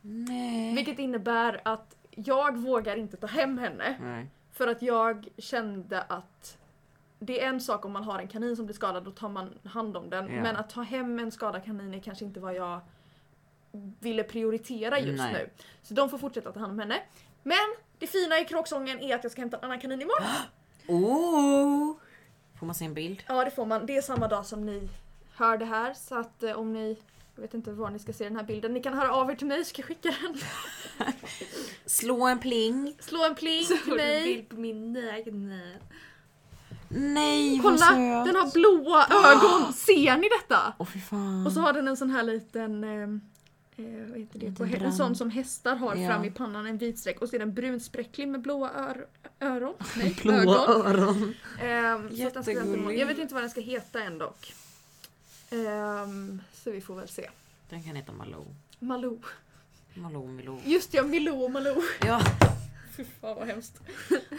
[0.00, 0.74] Nej.
[0.74, 3.96] Vilket innebär att jag vågar inte ta hem henne.
[4.00, 4.26] Nej.
[4.52, 6.58] För att jag kände att
[7.20, 9.58] det är en sak om man har en kanin som blir skadad, då tar man
[9.64, 10.34] hand om den.
[10.34, 10.42] Ja.
[10.42, 12.80] Men att ta hem en skadad kanin är kanske inte vad jag
[14.00, 15.32] ville prioritera just Nej.
[15.32, 15.50] nu.
[15.82, 17.02] Så de får fortsätta ta hand om henne.
[17.42, 20.28] Men det fina i kråksången är att jag ska hämta en annan kanin imorgon.
[20.88, 21.96] Oh!
[22.58, 23.22] Får man se en bild?
[23.26, 23.86] Ja det får man.
[23.86, 24.88] Det är samma dag som ni
[25.34, 25.94] hör det här.
[25.94, 26.96] Så att eh, om ni,
[27.34, 28.74] jag vet inte var ni ska se den här bilden.
[28.74, 30.36] Ni kan höra av er till mig så ska jag skicka den.
[31.86, 32.96] Slå en pling.
[33.00, 34.42] Slå en pling till mig.
[34.42, 35.52] på min egen...
[36.92, 37.76] Nej vad Kolla!
[37.86, 38.26] söt.
[38.26, 39.72] Den har blåa ögon.
[39.72, 40.72] Ser ni detta?
[40.78, 41.46] Åh fy fan.
[41.46, 42.90] Och så har den en sån här liten eh,
[43.86, 44.38] eh, vad heter det?
[44.38, 44.94] Liten På, hä- en brand.
[44.96, 46.08] sån som hästar har Ja.
[46.08, 47.22] fram i pannan, en vit streck.
[47.22, 49.06] Och så är den brunspräcklig med blåa ör,
[49.40, 49.74] öron.
[49.96, 50.86] Nej, Blåa ögon.
[50.86, 51.34] öron.
[51.60, 52.98] Ehm, så att den ska jag, inte- Jättegullig.
[53.00, 54.54] jag vet inte vad den ska heta än dock.
[55.50, 57.30] Ehm, så vi får väl se.
[57.70, 58.44] Den kan heta Malou.
[58.78, 59.20] Malou.
[59.94, 60.58] Malou Milou.
[60.64, 61.82] Just ja, Milou och Malou.
[62.06, 62.20] Ja.
[62.96, 63.80] Fy fan vad hemskt.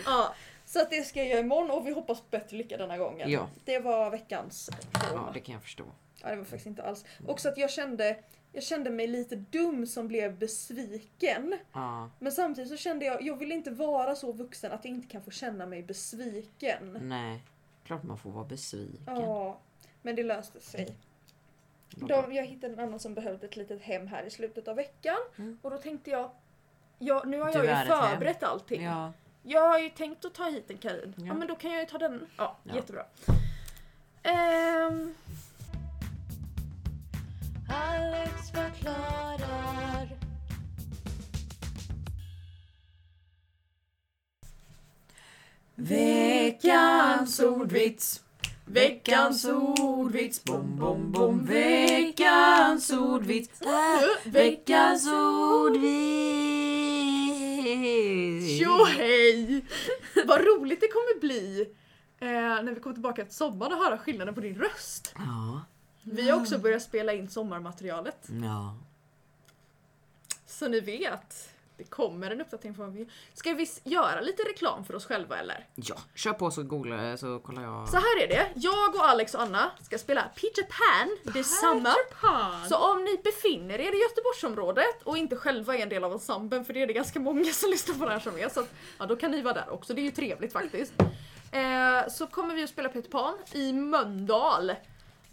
[0.06, 0.36] ja,
[0.72, 3.32] så att det ska jag göra imorgon och vi hoppas på bättre lycka denna gången.
[3.32, 3.50] Ja.
[3.66, 5.32] Det var veckans ja, trauma.
[5.34, 5.84] det kan jag förstå.
[6.22, 7.06] Ja, det var faktiskt inte alls.
[7.28, 8.18] Också att jag kände,
[8.52, 11.58] jag kände mig lite dum som blev besviken.
[11.74, 12.10] Ja.
[12.20, 15.22] Men samtidigt så kände jag, jag vill inte vara så vuxen att jag inte kan
[15.22, 16.98] få känna mig besviken.
[17.02, 17.44] Nej.
[17.86, 19.16] Klart man får vara besviken.
[19.16, 19.60] Ja,
[20.02, 20.96] men det löste sig.
[21.90, 25.18] De, jag hittade en annan som behövde ett litet hem här i slutet av veckan.
[25.38, 25.60] Mm.
[25.62, 26.32] Och då tänkte jag,
[27.00, 27.88] ja, nu har jag ju hem.
[27.88, 28.84] förberett allting.
[28.84, 29.12] Ja.
[29.44, 31.14] Jag har ju tänkt att ta hit en kanin.
[31.18, 31.26] Ja.
[31.28, 31.34] Ja.
[31.34, 32.28] men då kan jag ju ta den.
[32.38, 32.76] Ja, Ja.
[32.76, 33.06] jättebra.
[34.24, 35.14] Ehm,
[37.70, 40.08] Alex förklarar.
[45.76, 48.24] Veckans ordvits.
[48.72, 51.46] Veckans ordvits, bom bom bom.
[51.46, 53.62] Veckans ordvits.
[53.62, 55.08] Äh, Veckans
[57.22, 58.60] ordvits.
[58.60, 59.66] Tjo hej!
[60.26, 61.62] Vad roligt det kommer bli
[62.20, 62.28] eh,
[62.64, 65.14] när vi kommer tillbaka till sommaren och höra skillnaden på din röst.
[65.18, 65.62] Ja,
[66.04, 68.28] Vi har också börjat spela in sommarmaterialet.
[68.44, 68.76] ja.
[70.48, 71.51] Så ni vet,
[71.82, 73.08] det kommer en uppdatering från vi.
[73.34, 75.68] Ska vi göra lite reklam för oss själva eller?
[75.76, 77.90] Ja, kör på så googlar så kollar jag.
[77.90, 82.68] Så här är det, jag och Alex och Anna ska spela Peter Pan this summer.
[82.70, 86.66] Så om ni befinner er i Göteborgsområdet och inte själva är en del av ensemblen,
[86.66, 88.74] för det är det ganska många som lyssnar på det här som är, så att,
[88.98, 90.94] ja, då kan ni vara där också, det är ju trevligt faktiskt.
[91.52, 94.72] Eh, så kommer vi att spela Peter Pan i Mölndal.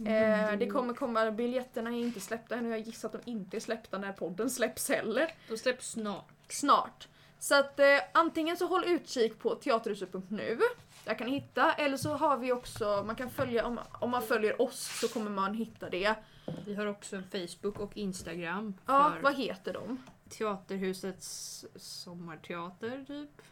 [0.06, 3.60] Eh, det kommer komma, biljetterna är inte släppta ännu, jag gissar att de inte är
[3.60, 5.34] släppta när podden släpps heller.
[5.48, 6.32] De släpps snart.
[6.48, 7.08] Snart.
[7.38, 10.58] Så att eh, antingen så håll utkik på teaterhuset.nu
[11.04, 14.22] där kan ni hitta, eller så har vi också, man kan följa, om, om man
[14.22, 16.14] följer oss så kommer man hitta det.
[16.64, 20.02] Vi har också en Facebook och Instagram Ja, vad heter de?
[20.28, 23.42] Teaterhusets sommarteater typ.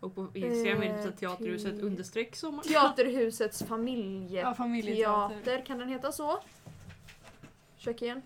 [0.00, 2.62] Och på Instagram är det så Eh, Teaterhuset te- understreck sommar.
[2.62, 5.64] Teaterhusets familjeteater, Ja, familjeteater.
[5.66, 6.38] kan den heta så?
[7.76, 8.22] Försök igen.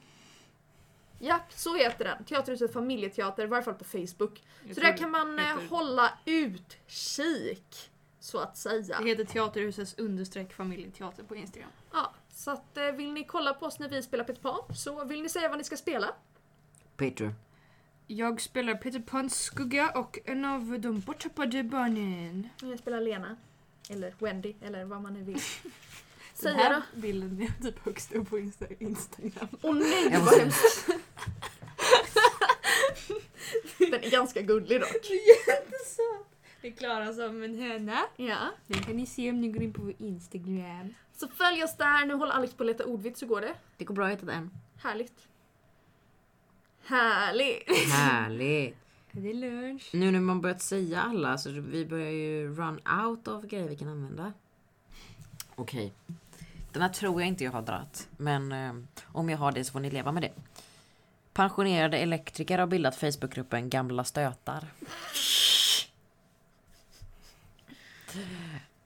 [1.19, 2.25] Ja, så heter den.
[2.25, 4.43] Teaterhuset familjeteater, i varje fall på Facebook.
[4.67, 7.91] Jag Så där kan man eh, heter- hålla utkik,
[8.21, 8.99] så att säga.
[9.01, 11.71] Det heter Teaterhusets understreck familjeteater på Instagram.
[11.93, 15.05] Ja, så att eh, vill ni kolla på oss när vi spelar Peter Pan så
[15.05, 16.15] vill ni säga vad ni ska spela?
[16.97, 17.35] Peter.
[18.13, 22.49] Jag spelar Peter Pans skugga och en av de borttappade barnen.
[22.63, 23.37] Jag spelar Lena.
[23.91, 25.35] Eller Wendy, eller vad man nu vill.
[25.63, 25.73] Den
[26.35, 27.01] Säga här då.
[27.01, 29.49] bilden är typ högst upp på Insta- Instagram.
[29.63, 30.87] Åh nej, vad måste- hemskt.
[33.79, 35.07] Den är ganska gullig dock.
[36.61, 37.99] Det är Klara som en höna.
[38.17, 38.49] Ja.
[38.67, 40.95] Den kan ni se om ni går in på vår Instagram.
[41.17, 43.55] Så följ oss där, nu håller Alex på att leta ordvits, så går det.
[43.77, 44.51] Det går bra att hitta en.
[44.83, 45.27] Härligt.
[46.91, 47.93] Härligt!
[47.93, 48.77] Härligt.
[49.13, 49.91] Är det lunch?
[49.93, 53.77] Nu när man börjat säga alla så vi börjar ju run out av grejer vi
[53.77, 54.33] kan använda.
[55.55, 55.93] Okej.
[56.73, 58.09] Den här tror jag inte jag har dratt.
[58.17, 58.75] Men eh,
[59.05, 60.33] om jag har det så får ni leva med det.
[61.33, 64.67] Pensionerade elektriker har bildat Facebookgruppen Gamla Stötar.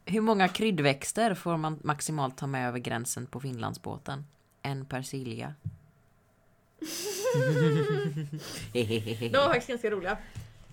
[0.04, 4.26] Hur många kryddväxter får man maximalt ta med över gränsen på Finlandsbåten?
[4.62, 5.54] En persilja.
[8.72, 10.18] De var faktiskt ganska roliga.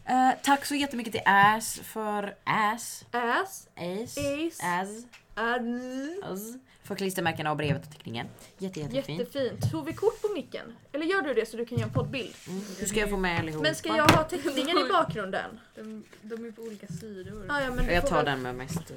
[0.05, 3.05] Eh, tack så jättemycket till Ass för Ass.
[3.11, 4.21] Ass, Ace.
[4.21, 4.63] Ace.
[4.63, 5.05] Ass.
[5.35, 6.23] adz.
[6.23, 6.57] Ass.
[6.83, 8.27] För klistermärkena och brevet och teckningen.
[8.57, 9.19] Jätte, jättefint.
[9.19, 9.71] Jättefint.
[9.71, 10.73] Tog vi kort på micken?
[10.91, 12.35] Eller gör du det så du kan göra en poddbild?
[12.47, 12.61] Mm.
[12.79, 13.63] Hur ska jag få med allihopa?
[13.63, 15.59] Men ska jag ha teckningen i bakgrunden?
[15.75, 17.45] De, de är på olika sidor.
[17.49, 18.91] Ah, ja, men Jag tar väl- den med mest.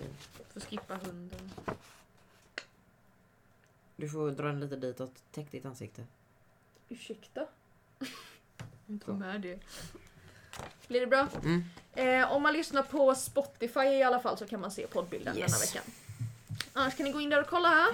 [0.53, 1.51] Får skippa hunden.
[3.97, 5.13] Du får dra den lite ditåt.
[5.33, 6.05] Täck ditt ansikte.
[6.89, 7.41] Ursäkta?
[8.89, 9.59] Inte med det.
[10.89, 11.29] Blir det bra?
[11.45, 11.65] Mm.
[11.95, 15.53] Eh, om man lyssnar på Spotify i alla fall så kan man se poddbilden Yes.
[15.53, 15.83] denna veckan.
[16.73, 17.89] Annars kan ni gå in där och kolla här.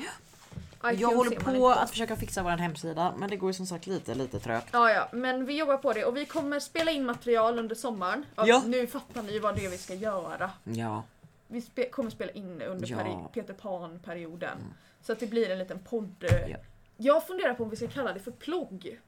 [0.84, 1.80] iTunes Jag håller på inte.
[1.80, 4.68] att försöka fixa vår hemsida men det går ju som sagt lite, lite trögt.
[4.72, 8.26] Ja, ja, men vi jobbar på det och vi kommer spela in material under sommaren.
[8.36, 8.62] Ja, Ja.
[8.66, 10.50] Nu fattar ni vad det är vi ska göra.
[10.64, 11.02] Ja.
[11.48, 12.96] Vi spe- kommer spela in under Ja.
[12.98, 14.58] peri- Peter Pan-perioden.
[14.58, 14.72] Mm.
[15.02, 16.24] Så att det blir en liten podd.
[16.24, 16.56] eh, Ja.
[17.02, 19.00] Jag funderar på om vi ska kalla det för plogg.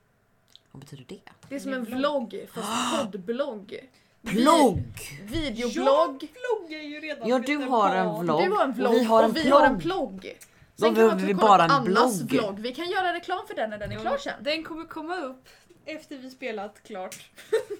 [0.72, 1.20] Vad betyder det?
[1.48, 2.46] Det är som en vlogg.
[2.54, 3.88] fast poddblogg.
[4.26, 4.84] Plogg!
[5.22, 6.28] Videoblogg.
[6.32, 8.44] Vlogg är ju redan Ja, du har en vlogg.
[8.44, 10.20] Du har en vlogg och vi har en vi har en plogg.
[10.20, 10.38] plogg.
[10.76, 12.40] Då Sen kan man behöver också vi kolla bara en Annas blogg.
[12.42, 12.58] vlogg.
[12.60, 14.32] Vi kan göra reklam för den när den är klar sen.
[14.44, 15.48] Den kommer komma upp
[15.84, 17.30] efter vi spelat klart.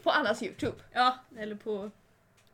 [0.03, 0.77] På Annas Youtube.
[0.93, 1.91] Ja, eller på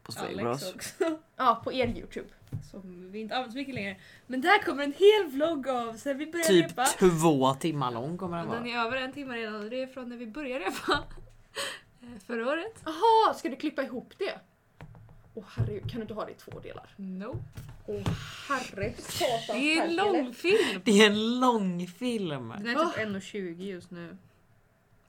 [0.02, 1.18] På Alex också.
[1.36, 2.28] Ja, på er Youtube.
[2.70, 3.96] Som vi inte använder så mycket längre.
[4.26, 6.84] Men där kommer en hel vlogg av sen vi började Typ repa.
[6.84, 8.72] två timmar lång kommer den Och Den vara.
[8.82, 11.04] är över en timme redan och det är från när vi började repa.
[12.02, 12.82] Eh, Förra året.
[12.84, 14.38] Jaha, ska du klippa ihop det?
[15.34, 16.94] Åh herregud, kan du inte ha det i två delar?
[16.96, 17.38] Nope.
[17.86, 18.02] Åh
[18.48, 18.92] herre
[19.52, 20.80] Det är en långfilm.
[20.84, 22.48] Det är en långfilm.
[22.48, 24.16] Den är typ 1,20 just nu.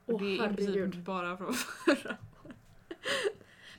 [0.06, 1.02] Och det är herregud.
[1.02, 2.56] bara från förra året.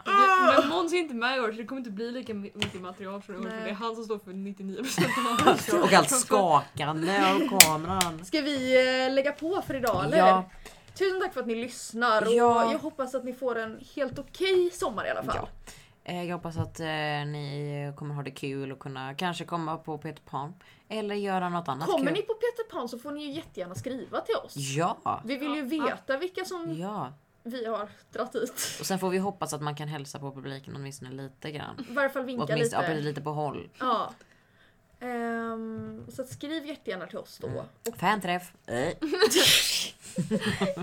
[0.06, 3.22] Men Måns är inte med i år så det kommer inte bli lika mycket material
[3.22, 3.64] från i år för Nej.
[3.64, 5.74] det är han som står för 99% av materialet.
[5.84, 8.26] Och allt skakande av kameran.
[8.26, 8.78] Ska vi
[9.08, 10.18] eh, lägga på för idag eller?
[10.18, 10.50] Ja.
[10.98, 12.72] Tusen tack för att ni lyssnar och Ja.
[12.72, 15.36] jag hoppas att ni får en helt okej sommar i alla fall.
[15.42, 15.48] Ja.
[16.04, 19.98] Eh, Jag hoppas att eh, ni kommer ha det kul och kunna kanske komma på
[19.98, 20.54] Peter Pan.
[20.90, 22.14] Eller göra något annat Kommer kul.
[22.14, 24.54] ni på Peter Pan så får ni ju jättegärna skriva till oss.
[24.56, 25.22] Ja!
[25.26, 27.14] Vi vill ju veta vilka som Ja.
[27.44, 28.78] Vi har dratt hit.
[28.80, 31.86] Och sen får vi hoppas att man kan hälsa på publiken åtminstone lite grann.
[31.90, 33.02] I varje fall vinka Åtminstone ja, lite.
[33.08, 33.70] lite på håll.
[33.80, 34.14] Ja.
[35.00, 37.48] Ehm, så skriv jättegärna till oss då.
[37.48, 37.66] Mm.
[37.90, 38.52] Och Fanträff.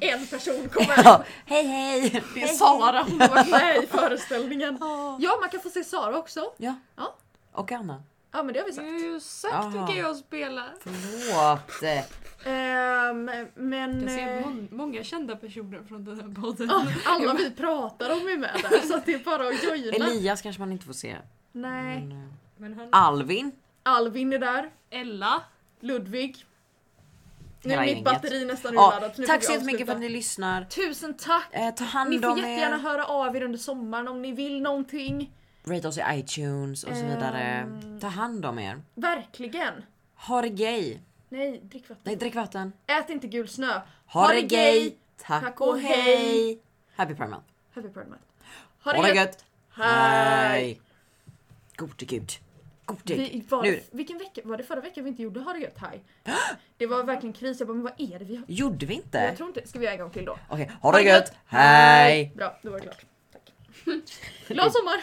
[0.00, 1.02] En person kommer.
[1.04, 2.22] Ja, hej hej!
[2.34, 4.78] Det är Sara, hon har varit med i föreställningen.
[5.20, 6.52] Ja, man kan få se Sara också.
[6.56, 6.74] Ja.
[6.96, 7.16] Ja.
[7.52, 8.02] Och Anna.
[8.32, 8.88] Ja, men det har vi sagt.
[8.88, 9.86] har ju sagt Jaha.
[9.86, 10.74] vilka jag spelar.
[10.80, 11.82] Förlåt.
[12.44, 13.24] Ehm,
[13.54, 16.68] men Jag ser eh, må- många kända personer från den här podden.
[16.68, 20.06] ja, alla vi pratar om är med där så det är bara att joina.
[20.06, 21.16] Elias kanske man inte får se.
[21.52, 22.00] Nej.
[22.00, 22.88] Men, eh, Men han...
[22.92, 23.52] Alvin.
[23.82, 24.70] Alvin är där.
[24.90, 25.42] Ella.
[25.80, 26.44] Ludvig.
[27.62, 29.18] Nu är mitt batteri nästan Ja, urladdat.
[29.18, 30.64] nu tack så jättemycket för att ni lyssnar.
[30.64, 31.48] Tusen tack!
[31.50, 32.80] Eh, ta hand Ni får om jättegärna er.
[32.80, 35.32] höra av er under sommaren om ni vill någonting.
[35.70, 37.40] Rate oss i iTunes och så vidare.
[37.40, 38.00] Ehm.
[38.00, 38.82] Ta hand om er.
[38.94, 39.74] Verkligen.
[40.14, 40.98] Ha det gay.
[41.28, 42.02] Nej, drick vatten.
[42.04, 42.72] Nej, drick vatten.
[42.86, 43.80] Ät inte gul snö.
[44.06, 44.92] Ha, det gay.
[45.16, 46.58] Tack, Tack och hej.
[46.96, 47.46] Happy Pride Month.
[47.74, 48.24] Happy Pride Month.
[48.84, 49.44] Ha det gött.
[49.70, 50.80] Hej!
[51.76, 52.32] Gode gud.
[52.86, 53.80] Gode Vi, var, Nu.
[53.90, 54.40] Vilken vecka?
[54.44, 55.78] Var det förra veckan vi inte gjorde Ha det gött?
[55.78, 56.02] Hej.
[56.76, 57.60] Det var verkligen kris.
[57.60, 58.44] Jag bara, men vad är det vi har?
[58.48, 59.18] Gjorde vi inte?
[59.18, 59.68] Jag tror inte.
[59.68, 60.38] Ska vi göra en gång till då?
[60.48, 61.32] Okej, ha det gött.
[61.46, 62.32] Hej.
[62.36, 63.04] Bra, då var det klart.
[63.32, 63.52] Tack.
[64.48, 65.02] Glad sommar!